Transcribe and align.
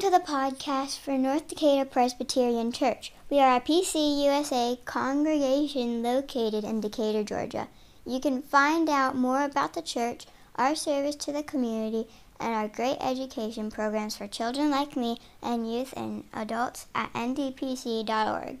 to 0.00 0.08
the 0.08 0.18
podcast 0.18 0.98
for 0.98 1.18
North 1.18 1.48
Decatur 1.48 1.84
Presbyterian 1.84 2.72
Church. 2.72 3.12
We 3.28 3.38
are 3.38 3.56
a 3.56 3.60
PCUSA 3.60 4.82
congregation 4.86 6.02
located 6.02 6.64
in 6.64 6.80
Decatur, 6.80 7.22
Georgia. 7.22 7.68
You 8.06 8.18
can 8.18 8.40
find 8.40 8.88
out 8.88 9.14
more 9.14 9.44
about 9.44 9.74
the 9.74 9.82
church, 9.82 10.24
our 10.56 10.74
service 10.74 11.16
to 11.16 11.32
the 11.32 11.42
community, 11.42 12.08
and 12.38 12.54
our 12.54 12.66
great 12.66 12.96
education 13.02 13.70
programs 13.70 14.16
for 14.16 14.26
children 14.26 14.70
like 14.70 14.96
me 14.96 15.18
and 15.42 15.70
youth 15.70 15.92
and 15.94 16.24
adults 16.32 16.86
at 16.94 17.12
ndpc.org. 17.12 18.60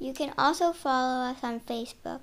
You 0.00 0.12
can 0.12 0.34
also 0.36 0.72
follow 0.72 1.30
us 1.30 1.38
on 1.44 1.60
Facebook. 1.60 2.22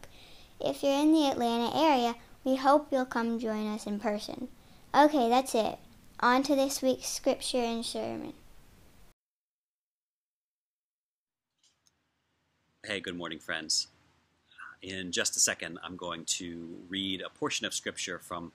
If 0.59 0.83
you're 0.83 0.91
in 0.99 1.13
the 1.13 1.27
Atlanta 1.27 1.73
area, 1.73 2.15
we 2.43 2.57
hope 2.57 2.89
you'll 2.91 3.05
come 3.05 3.39
join 3.39 3.73
us 3.73 3.87
in 3.87 4.01
person. 4.01 4.49
Okay, 4.93 5.29
that's 5.29 5.55
it. 5.55 5.79
On 6.19 6.43
to 6.43 6.53
this 6.53 6.81
week's 6.81 7.07
scripture 7.07 7.63
and 7.63 7.85
sermon. 7.85 8.33
Hey, 12.83 12.99
good 12.99 13.15
morning, 13.15 13.37
friends. 13.37 13.89
In 14.81 15.11
just 15.11 15.37
a 15.37 15.39
second, 15.39 15.77
I'm 15.83 15.95
going 15.95 16.25
to 16.25 16.67
read 16.89 17.21
a 17.21 17.29
portion 17.29 17.67
of 17.67 17.75
scripture 17.75 18.17
from 18.17 18.53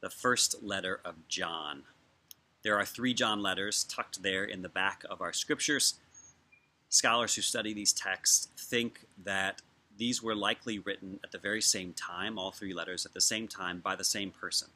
the 0.00 0.10
first 0.10 0.60
letter 0.60 1.00
of 1.04 1.14
John. 1.28 1.84
There 2.64 2.76
are 2.76 2.84
three 2.84 3.14
John 3.14 3.42
letters 3.42 3.84
tucked 3.84 4.24
there 4.24 4.42
in 4.42 4.62
the 4.62 4.68
back 4.68 5.04
of 5.08 5.20
our 5.20 5.32
scriptures. 5.32 5.94
Scholars 6.88 7.36
who 7.36 7.42
study 7.42 7.72
these 7.72 7.92
texts 7.92 8.48
think 8.58 9.02
that 9.22 9.62
these 9.96 10.20
were 10.20 10.34
likely 10.34 10.80
written 10.80 11.20
at 11.22 11.30
the 11.30 11.38
very 11.38 11.62
same 11.62 11.92
time, 11.92 12.40
all 12.40 12.50
three 12.50 12.74
letters 12.74 13.06
at 13.06 13.14
the 13.14 13.20
same 13.20 13.46
time, 13.46 13.78
by 13.78 13.94
the 13.94 14.02
same 14.02 14.32
person. 14.32 14.66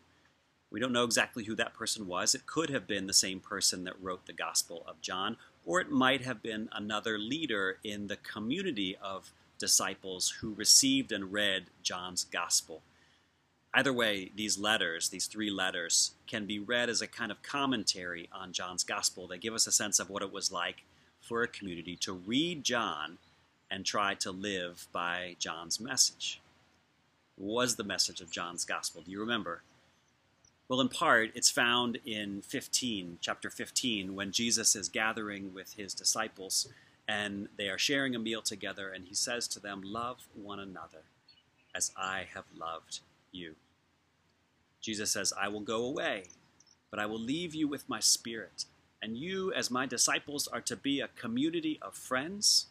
We 0.74 0.80
don't 0.80 0.92
know 0.92 1.05
exactly 1.05 1.45
who 1.45 1.54
that 1.54 1.73
person 1.73 2.09
was. 2.09 2.35
It 2.35 2.46
could 2.46 2.68
have 2.68 2.88
been 2.88 3.07
the 3.07 3.12
same 3.12 3.38
person 3.38 3.85
that 3.85 4.02
wrote 4.02 4.26
the 4.26 4.32
Gospel 4.32 4.82
of 4.88 5.01
John, 5.01 5.37
or 5.65 5.80
it 5.80 5.88
might 5.88 6.23
have 6.23 6.43
been 6.43 6.68
another 6.73 7.16
leader 7.16 7.79
in 7.85 8.09
the 8.09 8.16
community 8.16 8.96
of 9.01 9.30
disciples 9.57 10.30
who 10.40 10.52
received 10.52 11.13
and 11.13 11.32
read 11.32 11.66
John's 11.85 12.24
Gospel. 12.24 12.82
Either 13.73 13.93
way, 13.93 14.32
these 14.35 14.59
letters, 14.59 15.10
these 15.10 15.29
three 15.29 15.48
letters, 15.48 16.16
can 16.26 16.45
be 16.45 16.59
read 16.59 16.91
as 16.91 17.01
a 17.01 17.07
kind 17.07 17.30
of 17.30 17.41
commentary 17.45 18.29
on 18.32 18.52
John's 18.52 18.82
Gospel. 18.82 19.29
They 19.29 19.38
give 19.38 19.54
us 19.54 19.68
a 19.68 19.73
sense 19.73 20.01
of 20.01 20.10
what 20.10 20.24
it 20.24 20.32
was 20.32 20.51
like 20.51 20.82
for 21.20 21.45
a 21.45 21.46
community 21.46 21.95
to 22.01 22.13
read 22.13 22.65
John 22.65 23.18
and 23.70 23.87
try 23.87 24.15
to 24.15 24.32
live 24.32 24.88
by 24.91 25.37
John's 25.38 25.79
message. 25.79 26.41
What 27.37 27.54
was 27.54 27.76
the 27.76 27.85
message 27.85 28.20
of 28.20 28.32
John's 28.32 28.65
Gospel? 28.65 29.02
Do 29.02 29.13
you 29.13 29.20
remember? 29.20 29.63
Well, 30.66 30.80
in 30.80 30.88
part, 30.88 31.30
it's 31.34 31.51
found 31.51 31.98
in 32.07 32.40
15, 32.40 33.18
chapter 33.20 33.51
15, 33.51 34.15
when 34.15 34.32
Jesus 34.32 34.74
is 34.74 34.88
gathering 34.88 35.52
with 35.52 35.74
his 35.74 35.93
disciples 35.93 36.68
and 37.07 37.48
they 37.59 37.68
are 37.68 37.76
sharing 37.76 38.15
a 38.15 38.18
meal 38.18 38.40
together, 38.40 38.90
and 38.90 39.04
he 39.04 39.15
says 39.15 39.46
to 39.48 39.60
them, 39.60 39.82
Love 39.85 40.26
one 40.35 40.59
another 40.59 41.02
as 41.74 41.92
I 41.98 42.26
have 42.32 42.46
loved 42.59 43.01
you. 43.30 43.57
Jesus 44.80 45.10
says, 45.10 45.35
I 45.38 45.48
will 45.48 45.60
go 45.60 45.85
away, 45.85 46.24
but 46.90 46.98
I 46.98 47.04
will 47.04 47.20
leave 47.20 47.54
you 47.54 47.68
with 47.68 47.87
my 47.87 48.01
spirit. 48.01 48.65
And 49.02 49.18
you, 49.18 49.52
as 49.52 49.70
my 49.70 49.85
disciples, 49.85 50.48
are 50.48 50.62
to 50.62 50.76
be 50.76 51.01
a 51.01 51.09
community 51.09 51.79
of 51.82 51.92
friends. 51.92 52.68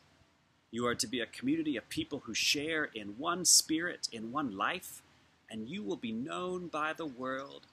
You 0.71 0.87
are 0.87 0.95
to 0.95 1.05
be 1.05 1.19
a 1.19 1.27
community 1.27 1.77
of 1.77 1.87
people 1.89 2.23
who 2.25 2.33
share 2.33 2.85
in 2.95 3.19
one 3.19 3.45
spirit, 3.45 4.09
in 4.11 4.31
one 4.31 4.57
life, 4.57 5.03
and 5.47 5.69
you 5.69 5.83
will 5.83 5.95
be 5.95 6.11
known 6.11 6.69
by 6.69 6.93
the 6.93 7.05
world 7.05 7.67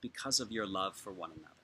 because 0.00 0.40
of 0.40 0.50
your 0.50 0.66
love 0.66 0.96
for 0.96 1.12
one 1.12 1.30
another. 1.30 1.54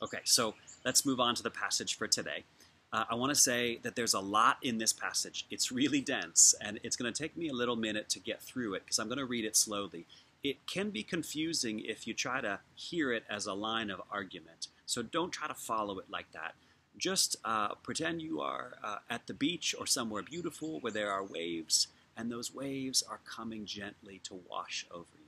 Okay, 0.00 0.20
so 0.24 0.54
let's 0.84 1.04
move 1.04 1.18
on 1.18 1.34
to 1.34 1.42
the 1.42 1.50
passage 1.50 1.96
for 1.96 2.06
today. 2.06 2.44
Uh, 2.92 3.04
I 3.10 3.16
want 3.16 3.30
to 3.30 3.34
say 3.34 3.78
that 3.82 3.96
there's 3.96 4.14
a 4.14 4.20
lot 4.20 4.56
in 4.62 4.78
this 4.78 4.92
passage. 4.92 5.44
It's 5.50 5.70
really 5.70 6.00
dense, 6.00 6.54
and 6.60 6.80
it's 6.82 6.96
going 6.96 7.12
to 7.12 7.22
take 7.22 7.36
me 7.36 7.48
a 7.48 7.52
little 7.52 7.76
minute 7.76 8.08
to 8.10 8.20
get 8.20 8.40
through 8.40 8.74
it 8.74 8.84
because 8.84 8.98
I'm 8.98 9.08
going 9.08 9.18
to 9.18 9.26
read 9.26 9.44
it 9.44 9.56
slowly. 9.56 10.06
It 10.42 10.66
can 10.66 10.90
be 10.90 11.02
confusing 11.02 11.80
if 11.80 12.06
you 12.06 12.14
try 12.14 12.40
to 12.40 12.60
hear 12.74 13.12
it 13.12 13.24
as 13.28 13.46
a 13.46 13.52
line 13.52 13.90
of 13.90 14.00
argument, 14.10 14.68
so 14.86 15.02
don't 15.02 15.32
try 15.32 15.48
to 15.48 15.54
follow 15.54 15.98
it 15.98 16.06
like 16.08 16.32
that. 16.32 16.54
Just 16.96 17.36
uh, 17.44 17.74
pretend 17.74 18.22
you 18.22 18.40
are 18.40 18.74
uh, 18.82 18.98
at 19.10 19.26
the 19.26 19.34
beach 19.34 19.74
or 19.78 19.86
somewhere 19.86 20.22
beautiful 20.22 20.80
where 20.80 20.92
there 20.92 21.10
are 21.10 21.24
waves, 21.24 21.88
and 22.16 22.30
those 22.32 22.54
waves 22.54 23.02
are 23.02 23.20
coming 23.28 23.66
gently 23.66 24.20
to 24.24 24.40
wash 24.48 24.86
over 24.90 25.18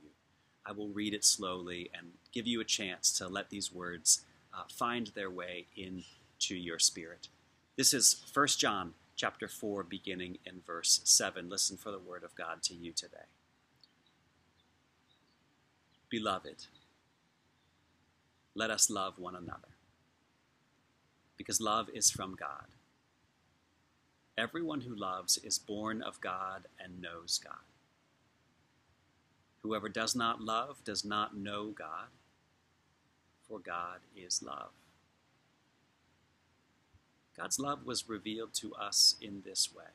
I 0.65 0.71
will 0.71 0.89
read 0.89 1.13
it 1.13 1.25
slowly 1.25 1.89
and 1.97 2.13
give 2.31 2.47
you 2.47 2.61
a 2.61 2.65
chance 2.65 3.11
to 3.13 3.27
let 3.27 3.49
these 3.49 3.71
words 3.71 4.21
uh, 4.53 4.63
find 4.71 5.07
their 5.07 5.29
way 5.29 5.65
into 5.75 6.55
your 6.55 6.79
spirit. 6.79 7.27
This 7.77 7.93
is 7.93 8.23
1 8.33 8.47
John 8.57 8.93
chapter 9.15 9.47
4 9.47 9.83
beginning 9.83 10.37
in 10.45 10.61
verse 10.65 11.01
7. 11.03 11.49
Listen 11.49 11.77
for 11.77 11.91
the 11.91 11.99
word 11.99 12.23
of 12.23 12.35
God 12.35 12.61
to 12.63 12.73
you 12.73 12.91
today. 12.91 13.27
Beloved, 16.09 16.65
let 18.53 18.69
us 18.69 18.89
love 18.89 19.17
one 19.17 19.35
another 19.35 19.69
because 21.37 21.61
love 21.61 21.89
is 21.93 22.11
from 22.11 22.35
God. 22.35 22.67
Everyone 24.37 24.81
who 24.81 24.93
loves 24.93 25.37
is 25.37 25.57
born 25.57 26.01
of 26.01 26.19
God 26.21 26.67
and 26.79 27.01
knows 27.01 27.39
God. 27.43 27.70
Whoever 29.63 29.89
does 29.89 30.15
not 30.15 30.41
love 30.41 30.83
does 30.83 31.05
not 31.05 31.37
know 31.37 31.67
God, 31.67 32.09
for 33.47 33.59
God 33.59 33.99
is 34.15 34.41
love. 34.41 34.71
God's 37.37 37.59
love 37.59 37.85
was 37.85 38.09
revealed 38.09 38.53
to 38.55 38.73
us 38.73 39.15
in 39.21 39.43
this 39.45 39.73
way. 39.73 39.91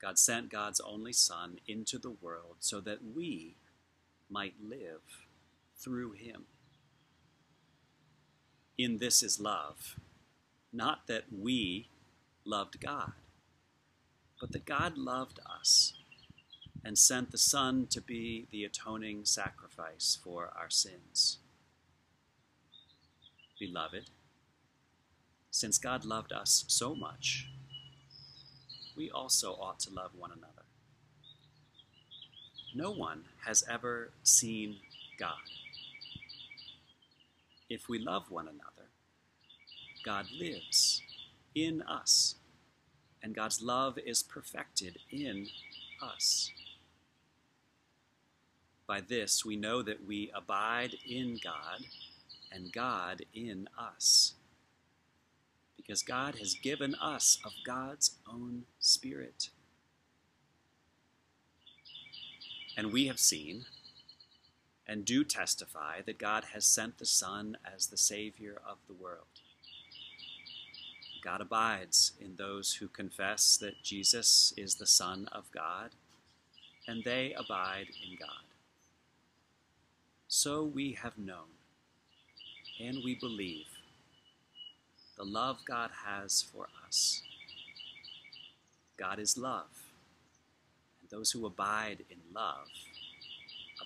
God 0.00 0.18
sent 0.18 0.50
God's 0.50 0.80
only 0.80 1.12
Son 1.12 1.58
into 1.66 1.98
the 1.98 2.10
world 2.10 2.56
so 2.60 2.80
that 2.80 2.98
we 3.14 3.56
might 4.30 4.54
live 4.62 5.26
through 5.76 6.12
him. 6.12 6.44
In 8.76 8.98
this 8.98 9.22
is 9.22 9.40
love, 9.40 9.96
not 10.72 11.06
that 11.08 11.24
we 11.36 11.88
loved 12.44 12.80
God, 12.80 13.12
but 14.40 14.52
that 14.52 14.64
God 14.66 14.96
loved 14.96 15.40
us 15.44 15.94
and 16.84 16.98
sent 16.98 17.30
the 17.30 17.38
Son 17.38 17.86
to 17.90 18.00
be 18.00 18.46
the 18.50 18.64
atoning 18.64 19.24
sacrifice 19.24 20.18
for 20.22 20.52
our 20.56 20.70
sins. 20.70 21.38
Beloved, 23.58 24.10
since 25.50 25.78
God 25.78 26.04
loved 26.04 26.32
us 26.32 26.64
so 26.68 26.94
much, 26.94 27.48
we 28.96 29.10
also 29.10 29.52
ought 29.52 29.80
to 29.80 29.92
love 29.92 30.12
one 30.16 30.30
another. 30.30 30.62
No 32.74 32.90
one 32.90 33.24
has 33.46 33.64
ever 33.68 34.10
seen 34.22 34.76
God. 35.18 35.32
If 37.68 37.88
we 37.88 37.98
love 37.98 38.30
one 38.30 38.46
another, 38.46 38.88
God 40.04 40.26
lives 40.38 41.02
in 41.54 41.82
us, 41.82 42.36
and 43.22 43.34
God's 43.34 43.60
love 43.60 43.98
is 43.98 44.22
perfected 44.22 44.98
in 45.10 45.48
us. 46.02 46.50
By 48.88 49.02
this 49.02 49.44
we 49.44 49.54
know 49.54 49.82
that 49.82 50.06
we 50.06 50.30
abide 50.34 50.94
in 51.06 51.38
God 51.44 51.84
and 52.50 52.72
God 52.72 53.22
in 53.34 53.68
us. 53.78 54.32
Because 55.76 56.02
God 56.02 56.36
has 56.36 56.54
given 56.54 56.94
us 56.94 57.38
of 57.44 57.52
God's 57.66 58.12
own 58.26 58.62
Spirit. 58.80 59.50
And 62.78 62.90
we 62.90 63.08
have 63.08 63.18
seen 63.18 63.66
and 64.86 65.04
do 65.04 65.22
testify 65.22 66.00
that 66.06 66.18
God 66.18 66.44
has 66.54 66.64
sent 66.64 66.96
the 66.96 67.04
Son 67.04 67.58
as 67.70 67.88
the 67.88 67.98
Savior 67.98 68.58
of 68.66 68.78
the 68.86 68.94
world. 68.94 69.26
God 71.22 71.42
abides 71.42 72.12
in 72.18 72.36
those 72.36 72.74
who 72.74 72.88
confess 72.88 73.58
that 73.58 73.82
Jesus 73.82 74.54
is 74.56 74.76
the 74.76 74.86
Son 74.86 75.28
of 75.30 75.50
God, 75.52 75.90
and 76.86 77.04
they 77.04 77.34
abide 77.34 77.88
in 78.02 78.16
God 78.18 78.47
so 80.28 80.62
we 80.62 80.92
have 80.92 81.16
known 81.16 81.56
and 82.78 82.98
we 83.02 83.14
believe 83.14 83.66
the 85.16 85.24
love 85.24 85.58
God 85.66 85.90
has 86.06 86.42
for 86.42 86.68
us. 86.86 87.22
God 88.96 89.18
is 89.18 89.36
love, 89.38 89.70
and 91.00 91.10
those 91.10 91.32
who 91.32 91.46
abide 91.46 92.04
in 92.10 92.18
love 92.32 92.68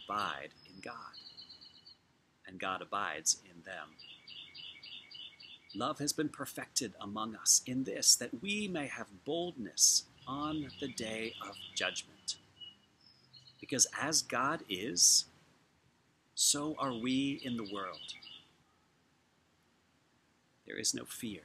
abide 0.04 0.48
in 0.66 0.80
God, 0.82 0.94
and 2.46 2.58
God 2.58 2.82
abides 2.82 3.40
in 3.44 3.62
them. 3.62 3.88
Love 5.74 6.00
has 6.00 6.12
been 6.12 6.28
perfected 6.28 6.92
among 7.00 7.34
us 7.34 7.62
in 7.66 7.84
this, 7.84 8.16
that 8.16 8.42
we 8.42 8.68
may 8.68 8.88
have 8.88 9.06
boldness 9.24 10.04
on 10.26 10.68
the 10.80 10.88
day 10.88 11.34
of 11.48 11.54
judgment. 11.74 12.36
Because 13.60 13.86
as 13.98 14.22
God 14.22 14.64
is, 14.68 15.26
so 16.42 16.74
are 16.76 16.92
we 16.92 17.40
in 17.44 17.56
the 17.56 17.72
world. 17.72 18.14
There 20.66 20.76
is 20.76 20.92
no 20.92 21.04
fear 21.04 21.42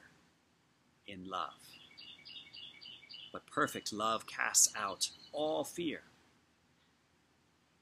in 1.05 1.29
love. 1.29 1.53
But 3.31 3.45
perfect 3.45 3.93
love 3.93 4.25
casts 4.25 4.73
out 4.75 5.11
all 5.31 5.63
fear. 5.63 6.01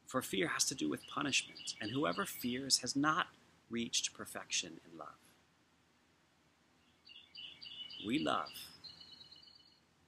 For 0.08 0.22
fear 0.22 0.50
has 0.50 0.66
to 0.66 0.76
do 0.76 0.90
with 0.90 1.08
punishment, 1.08 1.76
and 1.80 1.92
whoever 1.92 2.26
fears 2.26 2.80
has 2.80 2.98
not 2.98 3.28
reached 3.70 4.14
perfection 4.14 4.82
in 4.92 4.98
love. 5.00 5.08
We 8.06 8.20
love 8.20 8.52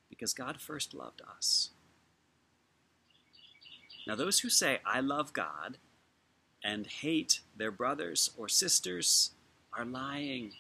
because 0.10 0.34
God 0.34 0.60
first 0.60 0.94
loved 0.94 1.22
us. 1.22 1.70
Now, 4.06 4.16
those 4.16 4.40
who 4.40 4.50
say, 4.50 4.80
I 4.86 5.00
love 5.00 5.32
God, 5.32 5.78
and 6.68 6.86
hate 6.86 7.40
their 7.56 7.72
brothers 7.72 8.30
or 8.38 8.50
sisters 8.50 9.32
are 9.72 9.86
lying. 9.86 10.52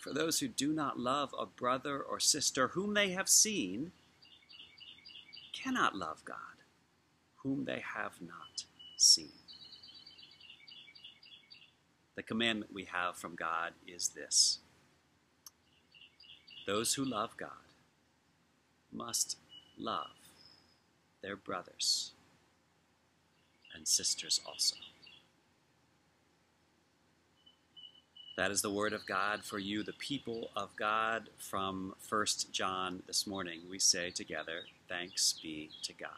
For 0.00 0.14
those 0.14 0.40
who 0.40 0.48
do 0.48 0.72
not 0.72 0.98
love 0.98 1.34
a 1.38 1.44
brother 1.44 2.00
or 2.00 2.18
sister 2.18 2.68
whom 2.68 2.94
they 2.94 3.10
have 3.10 3.28
seen 3.28 3.92
cannot 5.52 5.94
love 5.94 6.24
God, 6.24 6.38
whom 7.42 7.66
they 7.66 7.82
have 7.94 8.14
not 8.22 8.64
seen. 8.96 9.32
The 12.14 12.22
commandment 12.22 12.72
we 12.72 12.86
have 12.86 13.16
from 13.16 13.34
God 13.36 13.74
is 13.86 14.08
this 14.08 14.60
those 16.66 16.94
who 16.94 17.04
love 17.04 17.36
God 17.36 17.50
must 18.90 19.36
love 19.76 20.16
their 21.22 21.36
brothers 21.36 22.12
and 23.76 23.86
sisters 23.86 24.40
also. 24.46 24.76
That 28.36 28.50
is 28.50 28.60
the 28.60 28.70
word 28.70 28.92
of 28.92 29.06
God 29.06 29.44
for 29.44 29.58
you, 29.58 29.82
the 29.82 29.94
people 29.94 30.50
of 30.54 30.76
God, 30.76 31.30
from 31.38 31.94
1 32.06 32.26
John 32.52 33.02
this 33.06 33.26
morning. 33.26 33.60
We 33.70 33.78
say 33.78 34.10
together, 34.10 34.64
Thanks 34.88 35.34
be 35.42 35.70
to 35.82 35.92
God. 35.94 36.10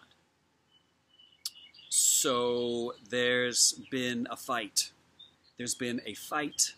So 1.89 2.95
there's 3.09 3.81
been 3.91 4.27
a 4.31 4.37
fight. 4.37 4.91
There's 5.57 5.77
been 5.77 6.01
a 6.05 6.15
fight. 6.15 6.75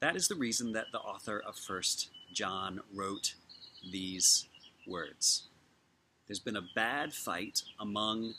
That 0.00 0.16
is 0.16 0.28
the 0.28 0.34
reason 0.34 0.72
that 0.72 0.86
the 0.92 0.98
author 0.98 1.38
of 1.38 1.56
1 1.56 1.82
John 2.32 2.80
wrote 2.92 3.34
these 3.90 4.46
words. 4.86 5.44
There's 6.26 6.40
been 6.40 6.56
a 6.56 6.68
bad 6.74 7.12
fight 7.12 7.62
among 7.78 8.34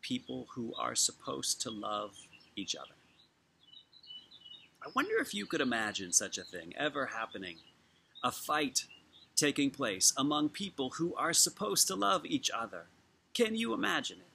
people 0.00 0.46
who 0.54 0.72
are 0.78 0.94
supposed 0.94 1.60
to 1.62 1.70
love 1.70 2.12
each 2.54 2.76
other. 2.76 2.94
I 4.84 4.90
wonder 4.94 5.16
if 5.18 5.34
you 5.34 5.46
could 5.46 5.60
imagine 5.60 6.12
such 6.12 6.38
a 6.38 6.44
thing 6.44 6.74
ever 6.76 7.06
happening 7.06 7.56
a 8.22 8.30
fight 8.30 8.86
taking 9.36 9.70
place 9.70 10.12
among 10.16 10.48
people 10.48 10.90
who 10.90 11.14
are 11.14 11.32
supposed 11.32 11.86
to 11.88 11.94
love 11.94 12.24
each 12.24 12.50
other. 12.50 12.86
Can 13.34 13.54
you 13.56 13.74
imagine 13.74 14.18
it? 14.18 14.34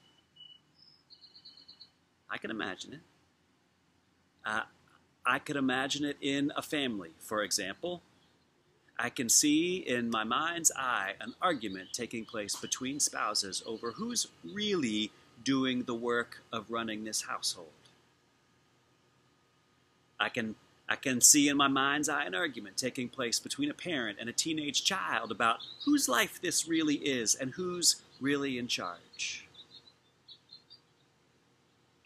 I 2.29 2.37
can 2.37 2.51
imagine 2.51 2.93
it. 2.93 2.99
Uh, 4.45 4.61
I 5.25 5.39
could 5.39 5.55
imagine 5.55 6.05
it 6.05 6.17
in 6.21 6.51
a 6.55 6.61
family, 6.61 7.11
for 7.19 7.43
example. 7.43 8.01
I 9.01 9.09
can 9.09 9.29
see 9.29 9.77
in 9.77 10.09
my 10.09 10.25
mind's 10.25 10.73
eye 10.75 11.13
an 11.21 11.33
argument 11.41 11.93
taking 11.93 12.25
place 12.25 12.57
between 12.57 12.99
spouses 12.99 13.63
over 13.65 13.93
who's 13.93 14.27
really 14.43 15.11
doing 15.41 15.83
the 15.83 15.95
work 15.95 16.41
of 16.51 16.69
running 16.69 17.05
this 17.05 17.21
household. 17.21 17.69
I 20.19 20.27
can 20.27 20.55
I 20.89 20.97
can 20.97 21.21
see 21.21 21.47
in 21.47 21.55
my 21.55 21.67
mind's 21.69 22.09
eye 22.09 22.25
an 22.25 22.35
argument 22.35 22.75
taking 22.75 23.07
place 23.09 23.39
between 23.39 23.69
a 23.69 23.75
parent 23.75 24.17
and 24.19 24.27
a 24.27 24.33
teenage 24.33 24.83
child 24.83 25.31
about 25.31 25.59
whose 25.85 26.09
life 26.09 26.41
this 26.41 26.67
really 26.67 26.95
is 26.95 27.35
and 27.35 27.51
who's 27.51 28.01
really 28.19 28.57
in 28.57 28.67
charge. 28.67 29.47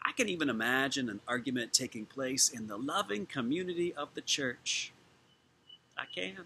I 0.04 0.12
can 0.12 0.28
even 0.28 0.50
imagine 0.50 1.08
an 1.08 1.20
argument 1.26 1.72
taking 1.72 2.04
place 2.04 2.50
in 2.50 2.66
the 2.66 2.76
loving 2.76 3.24
community 3.24 3.92
of 3.94 4.10
the 4.14 4.20
church. 4.20 4.92
I 5.96 6.04
can 6.14 6.44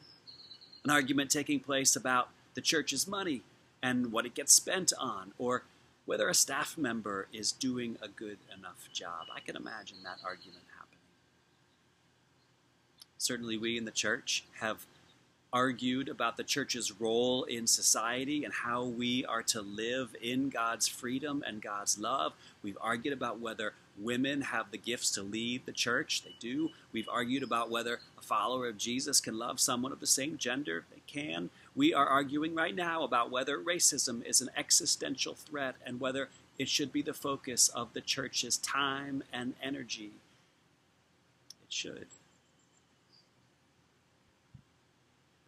an 0.88 0.94
argument 0.94 1.30
taking 1.30 1.60
place 1.60 1.94
about 1.94 2.30
the 2.54 2.62
church's 2.62 3.06
money 3.06 3.42
and 3.82 4.10
what 4.10 4.24
it 4.24 4.34
gets 4.34 4.54
spent 4.54 4.90
on, 4.98 5.32
or 5.36 5.62
whether 6.06 6.30
a 6.30 6.34
staff 6.34 6.78
member 6.78 7.28
is 7.30 7.52
doing 7.52 7.98
a 8.00 8.08
good 8.08 8.38
enough 8.56 8.88
job. 8.90 9.26
I 9.34 9.40
can 9.40 9.54
imagine 9.54 9.98
that 10.04 10.16
argument 10.24 10.64
happening. 10.74 10.98
Certainly, 13.18 13.58
we 13.58 13.76
in 13.76 13.84
the 13.84 13.90
church 13.90 14.44
have 14.60 14.86
argued 15.52 16.08
about 16.08 16.38
the 16.38 16.42
church's 16.42 16.98
role 16.98 17.44
in 17.44 17.66
society 17.66 18.42
and 18.42 18.54
how 18.54 18.82
we 18.82 19.26
are 19.26 19.42
to 19.42 19.60
live 19.60 20.16
in 20.22 20.48
God's 20.48 20.88
freedom 20.88 21.44
and 21.46 21.60
God's 21.60 21.98
love. 21.98 22.32
We've 22.62 22.78
argued 22.80 23.12
about 23.12 23.40
whether 23.40 23.74
women 24.00 24.42
have 24.42 24.70
the 24.70 24.78
gifts 24.78 25.10
to 25.12 25.22
lead 25.22 25.66
the 25.66 25.72
church. 25.72 26.22
They 26.22 26.34
do. 26.40 26.70
We've 26.92 27.08
argued 27.08 27.42
about 27.42 27.70
whether 27.70 28.00
a 28.18 28.22
follower 28.22 28.68
of 28.68 28.78
Jesus 28.78 29.20
can 29.20 29.38
love 29.38 29.60
someone 29.60 29.92
of 29.92 30.00
the 30.00 30.06
same 30.06 30.36
gender. 30.36 30.84
They 30.90 31.02
can. 31.06 31.50
We 31.74 31.94
are 31.94 32.06
arguing 32.06 32.54
right 32.54 32.74
now 32.74 33.02
about 33.02 33.30
whether 33.30 33.58
racism 33.58 34.24
is 34.24 34.40
an 34.40 34.50
existential 34.56 35.34
threat 35.34 35.76
and 35.84 36.00
whether 36.00 36.28
it 36.58 36.68
should 36.68 36.92
be 36.92 37.02
the 37.02 37.14
focus 37.14 37.68
of 37.68 37.92
the 37.92 38.00
church's 38.00 38.56
time 38.56 39.22
and 39.32 39.54
energy. 39.62 40.12
It 41.62 41.72
should. 41.72 42.06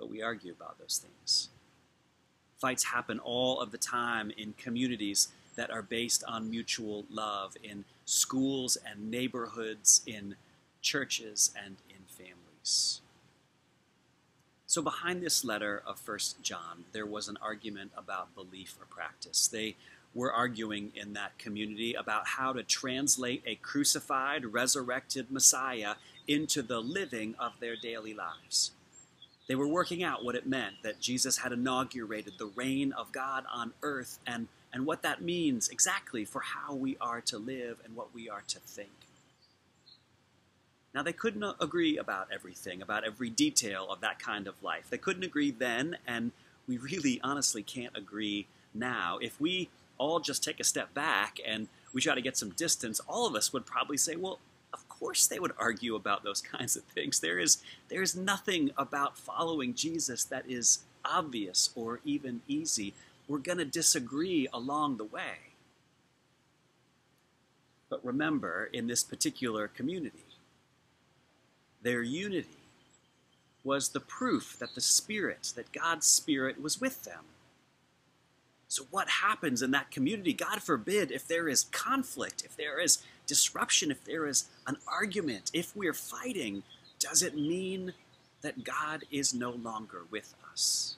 but 0.00 0.10
we 0.10 0.22
argue 0.22 0.50
about 0.50 0.78
those 0.78 0.98
things. 1.04 1.50
Fights 2.58 2.84
happen 2.84 3.18
all 3.18 3.60
of 3.60 3.70
the 3.70 3.78
time 3.78 4.32
in 4.36 4.54
communities 4.54 5.28
that 5.56 5.70
are 5.70 5.82
based 5.82 6.24
on 6.26 6.50
mutual 6.50 7.04
love, 7.10 7.54
in 7.62 7.84
schools 8.10 8.76
and 8.84 9.10
neighborhoods, 9.10 10.02
in 10.06 10.34
churches 10.82 11.52
and 11.56 11.76
in 11.88 12.02
families. 12.08 13.00
So, 14.66 14.82
behind 14.82 15.22
this 15.22 15.44
letter 15.44 15.82
of 15.86 15.98
First 15.98 16.42
John, 16.42 16.84
there 16.92 17.06
was 17.06 17.28
an 17.28 17.38
argument 17.42 17.92
about 17.96 18.34
belief 18.34 18.76
or 18.80 18.86
practice. 18.86 19.46
They 19.48 19.76
were 20.14 20.32
arguing 20.32 20.90
in 20.94 21.12
that 21.12 21.38
community 21.38 21.94
about 21.94 22.26
how 22.26 22.52
to 22.52 22.62
translate 22.62 23.42
a 23.46 23.54
crucified, 23.56 24.44
resurrected 24.46 25.30
Messiah 25.30 25.94
into 26.26 26.62
the 26.62 26.80
living 26.80 27.34
of 27.38 27.52
their 27.60 27.76
daily 27.76 28.14
lives. 28.14 28.72
They 29.48 29.54
were 29.54 29.68
working 29.68 30.02
out 30.02 30.24
what 30.24 30.36
it 30.36 30.46
meant 30.46 30.82
that 30.82 31.00
Jesus 31.00 31.38
had 31.38 31.52
inaugurated 31.52 32.34
the 32.38 32.52
reign 32.54 32.92
of 32.92 33.12
God 33.12 33.44
on 33.52 33.72
earth 33.82 34.18
and, 34.26 34.48
and 34.72 34.86
what 34.86 35.02
that 35.02 35.22
means 35.22 35.68
exactly 35.68 36.24
for 36.24 36.40
how 36.40 36.74
we 36.74 36.96
are 37.00 37.20
to 37.22 37.38
live 37.38 37.80
and 37.84 37.96
what 37.96 38.14
we 38.14 38.28
are 38.28 38.42
to 38.48 38.58
think. 38.60 38.90
Now, 40.94 41.02
they 41.02 41.12
couldn't 41.12 41.44
agree 41.60 41.96
about 41.98 42.28
everything, 42.32 42.82
about 42.82 43.04
every 43.04 43.30
detail 43.30 43.86
of 43.90 44.00
that 44.00 44.18
kind 44.18 44.48
of 44.48 44.62
life. 44.62 44.90
They 44.90 44.98
couldn't 44.98 45.22
agree 45.22 45.52
then, 45.52 45.98
and 46.06 46.32
we 46.66 46.78
really 46.78 47.20
honestly 47.22 47.62
can't 47.62 47.96
agree 47.96 48.46
now. 48.74 49.18
If 49.20 49.40
we 49.40 49.68
all 49.98 50.18
just 50.18 50.42
take 50.42 50.58
a 50.58 50.64
step 50.64 50.92
back 50.92 51.38
and 51.46 51.68
we 51.92 52.00
try 52.00 52.14
to 52.14 52.20
get 52.20 52.36
some 52.36 52.50
distance, 52.50 53.00
all 53.08 53.26
of 53.26 53.34
us 53.34 53.52
would 53.52 53.66
probably 53.66 53.96
say, 53.96 54.16
well, 54.16 54.40
of 54.72 54.88
course 54.88 55.26
they 55.26 55.38
would 55.38 55.52
argue 55.58 55.94
about 55.94 56.24
those 56.24 56.40
kinds 56.56 56.74
of 56.76 56.82
things. 56.84 57.20
There 57.20 57.38
is, 57.38 57.58
there 57.88 58.02
is 58.02 58.16
nothing 58.16 58.70
about 58.76 59.18
following 59.18 59.74
Jesus 59.74 60.24
that 60.24 60.44
is 60.48 60.80
obvious 61.04 61.70
or 61.74 62.00
even 62.04 62.42
easy. 62.48 62.94
We're 63.30 63.38
going 63.38 63.58
to 63.58 63.64
disagree 63.64 64.48
along 64.52 64.96
the 64.96 65.04
way. 65.04 65.54
But 67.88 68.04
remember, 68.04 68.68
in 68.72 68.88
this 68.88 69.04
particular 69.04 69.68
community, 69.68 70.24
their 71.80 72.02
unity 72.02 72.48
was 73.62 73.90
the 73.90 74.00
proof 74.00 74.56
that 74.58 74.74
the 74.74 74.80
Spirit, 74.80 75.52
that 75.54 75.70
God's 75.70 76.08
Spirit 76.08 76.60
was 76.60 76.80
with 76.80 77.04
them. 77.04 77.22
So, 78.66 78.86
what 78.90 79.08
happens 79.08 79.62
in 79.62 79.70
that 79.70 79.92
community? 79.92 80.32
God 80.32 80.60
forbid 80.60 81.12
if 81.12 81.28
there 81.28 81.48
is 81.48 81.66
conflict, 81.70 82.42
if 82.44 82.56
there 82.56 82.80
is 82.80 82.98
disruption, 83.28 83.92
if 83.92 84.02
there 84.02 84.26
is 84.26 84.48
an 84.66 84.76
argument, 84.88 85.52
if 85.54 85.76
we're 85.76 85.94
fighting, 85.94 86.64
does 86.98 87.22
it 87.22 87.36
mean 87.36 87.92
that 88.42 88.64
God 88.64 89.04
is 89.12 89.32
no 89.32 89.52
longer 89.52 90.02
with 90.10 90.34
us? 90.52 90.96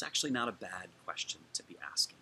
It's 0.00 0.06
actually 0.06 0.30
not 0.30 0.48
a 0.48 0.52
bad 0.52 0.88
question 1.04 1.42
to 1.52 1.62
be 1.62 1.76
asking. 1.92 2.16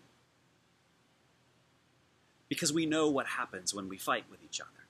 Because 2.49 2.73
we 2.73 2.87
know 2.87 3.09
what 3.09 3.27
happens 3.29 3.73
when 3.73 3.89
we 3.89 3.97
fight 3.97 4.25
with 4.29 4.43
each 4.43 4.61
other. 4.61 4.89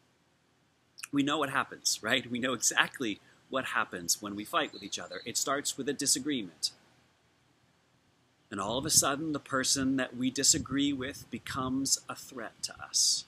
We 1.13 1.23
know 1.23 1.37
what 1.37 1.51
happens, 1.51 1.99
right? 2.03 2.31
We 2.31 2.39
know 2.39 2.55
exactly 2.55 3.21
what 3.51 3.67
happens 3.67 4.23
when 4.23 4.35
we 4.35 4.47
fight 4.47 4.73
with 4.73 4.83
each 4.83 4.99
other. 4.99 5.21
It 5.27 5.37
starts 5.37 5.77
with 5.77 5.87
a 5.91 5.93
disagreement. 5.93 6.71
And 8.51 8.59
all 8.59 8.79
of 8.79 8.87
a 8.87 8.91
sudden, 8.91 9.35
the 9.35 9.39
person 9.39 9.97
that 9.97 10.17
we 10.17 10.31
disagree 10.31 10.95
with 10.95 11.31
becomes 11.31 12.01
a 12.09 12.15
threat 12.15 12.55
to 12.63 12.75
us. 12.83 13.27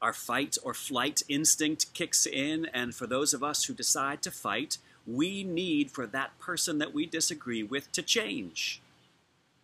our 0.00 0.12
fight 0.12 0.56
or 0.62 0.74
flight 0.74 1.22
instinct 1.28 1.92
kicks 1.94 2.26
in, 2.26 2.66
and 2.72 2.94
for 2.94 3.06
those 3.06 3.34
of 3.34 3.42
us 3.42 3.64
who 3.64 3.74
decide 3.74 4.22
to 4.22 4.30
fight, 4.30 4.78
we 5.06 5.44
need 5.44 5.90
for 5.90 6.06
that 6.06 6.38
person 6.38 6.78
that 6.78 6.92
we 6.92 7.06
disagree 7.06 7.62
with 7.62 7.92
to 7.92 8.02
change, 8.02 8.80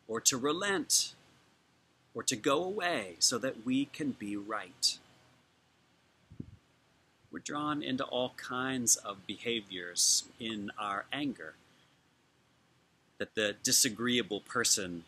or 0.06 0.20
to 0.20 0.36
relent, 0.36 1.14
or 2.14 2.22
to 2.22 2.36
go 2.36 2.62
away 2.62 3.16
so 3.18 3.38
that 3.38 3.64
we 3.64 3.86
can 3.86 4.12
be 4.12 4.36
right. 4.36 4.98
We're 7.30 7.38
drawn 7.38 7.82
into 7.82 8.04
all 8.04 8.34
kinds 8.36 8.96
of 8.96 9.26
behaviors 9.26 10.24
in 10.38 10.70
our 10.78 11.06
anger 11.12 11.54
that 13.18 13.34
the 13.34 13.56
disagreeable 13.62 14.40
person 14.40 15.04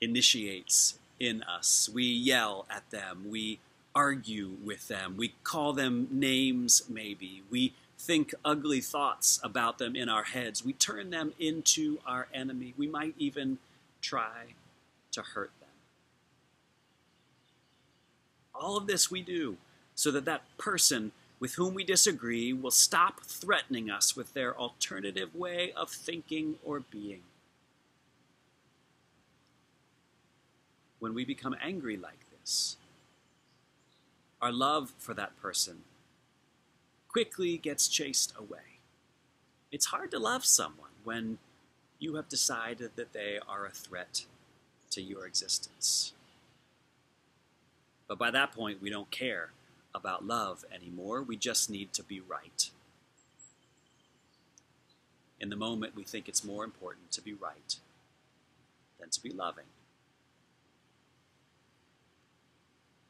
initiates 0.00 0.98
in 1.20 1.42
us. 1.42 1.90
We 1.92 2.04
yell 2.04 2.66
at 2.70 2.90
them, 2.90 3.26
we 3.28 3.58
argue 3.94 4.52
with 4.64 4.88
them, 4.88 5.16
we 5.16 5.34
call 5.42 5.72
them 5.72 6.08
names, 6.10 6.82
maybe. 6.88 7.42
We 7.50 7.74
think 7.98 8.34
ugly 8.44 8.80
thoughts 8.80 9.40
about 9.42 9.78
them 9.78 9.96
in 9.96 10.08
our 10.08 10.24
heads. 10.24 10.64
We 10.64 10.72
turn 10.72 11.10
them 11.10 11.32
into 11.38 11.98
our 12.06 12.28
enemy. 12.32 12.74
We 12.76 12.86
might 12.86 13.14
even 13.18 13.58
try 14.00 14.54
to 15.12 15.22
hurt 15.22 15.50
them. 15.60 15.68
All 18.54 18.76
of 18.76 18.86
this 18.86 19.10
we 19.10 19.22
do 19.22 19.56
so 19.94 20.10
that 20.10 20.24
that 20.26 20.42
person 20.58 21.12
with 21.38 21.54
whom 21.54 21.74
we 21.74 21.84
disagree 21.84 22.52
will 22.52 22.70
stop 22.70 23.20
threatening 23.20 23.90
us 23.90 24.16
with 24.16 24.32
their 24.34 24.56
alternative 24.56 25.34
way 25.34 25.72
of 25.72 25.90
thinking 25.90 26.56
or 26.64 26.80
being. 26.80 27.22
When 30.98 31.12
we 31.12 31.24
become 31.24 31.54
angry 31.62 31.96
like 31.96 32.20
this, 32.40 32.76
our 34.40 34.52
love 34.52 34.92
for 34.98 35.12
that 35.14 35.38
person 35.40 35.82
quickly 37.16 37.56
gets 37.56 37.88
chased 37.88 38.34
away. 38.38 38.76
It's 39.72 39.86
hard 39.86 40.10
to 40.10 40.18
love 40.18 40.44
someone 40.44 40.90
when 41.02 41.38
you 41.98 42.16
have 42.16 42.28
decided 42.28 42.90
that 42.96 43.14
they 43.14 43.38
are 43.48 43.64
a 43.64 43.70
threat 43.70 44.26
to 44.90 45.00
your 45.00 45.24
existence. 45.24 46.12
But 48.06 48.18
by 48.18 48.30
that 48.32 48.52
point, 48.52 48.82
we 48.82 48.90
don't 48.90 49.10
care 49.10 49.52
about 49.94 50.26
love 50.26 50.66
anymore. 50.70 51.22
We 51.22 51.38
just 51.38 51.70
need 51.70 51.94
to 51.94 52.02
be 52.02 52.20
right. 52.20 52.68
In 55.40 55.48
the 55.48 55.56
moment, 55.56 55.96
we 55.96 56.04
think 56.04 56.28
it's 56.28 56.44
more 56.44 56.64
important 56.64 57.12
to 57.12 57.22
be 57.22 57.32
right 57.32 57.76
than 59.00 59.08
to 59.08 59.22
be 59.22 59.30
loving. 59.30 59.70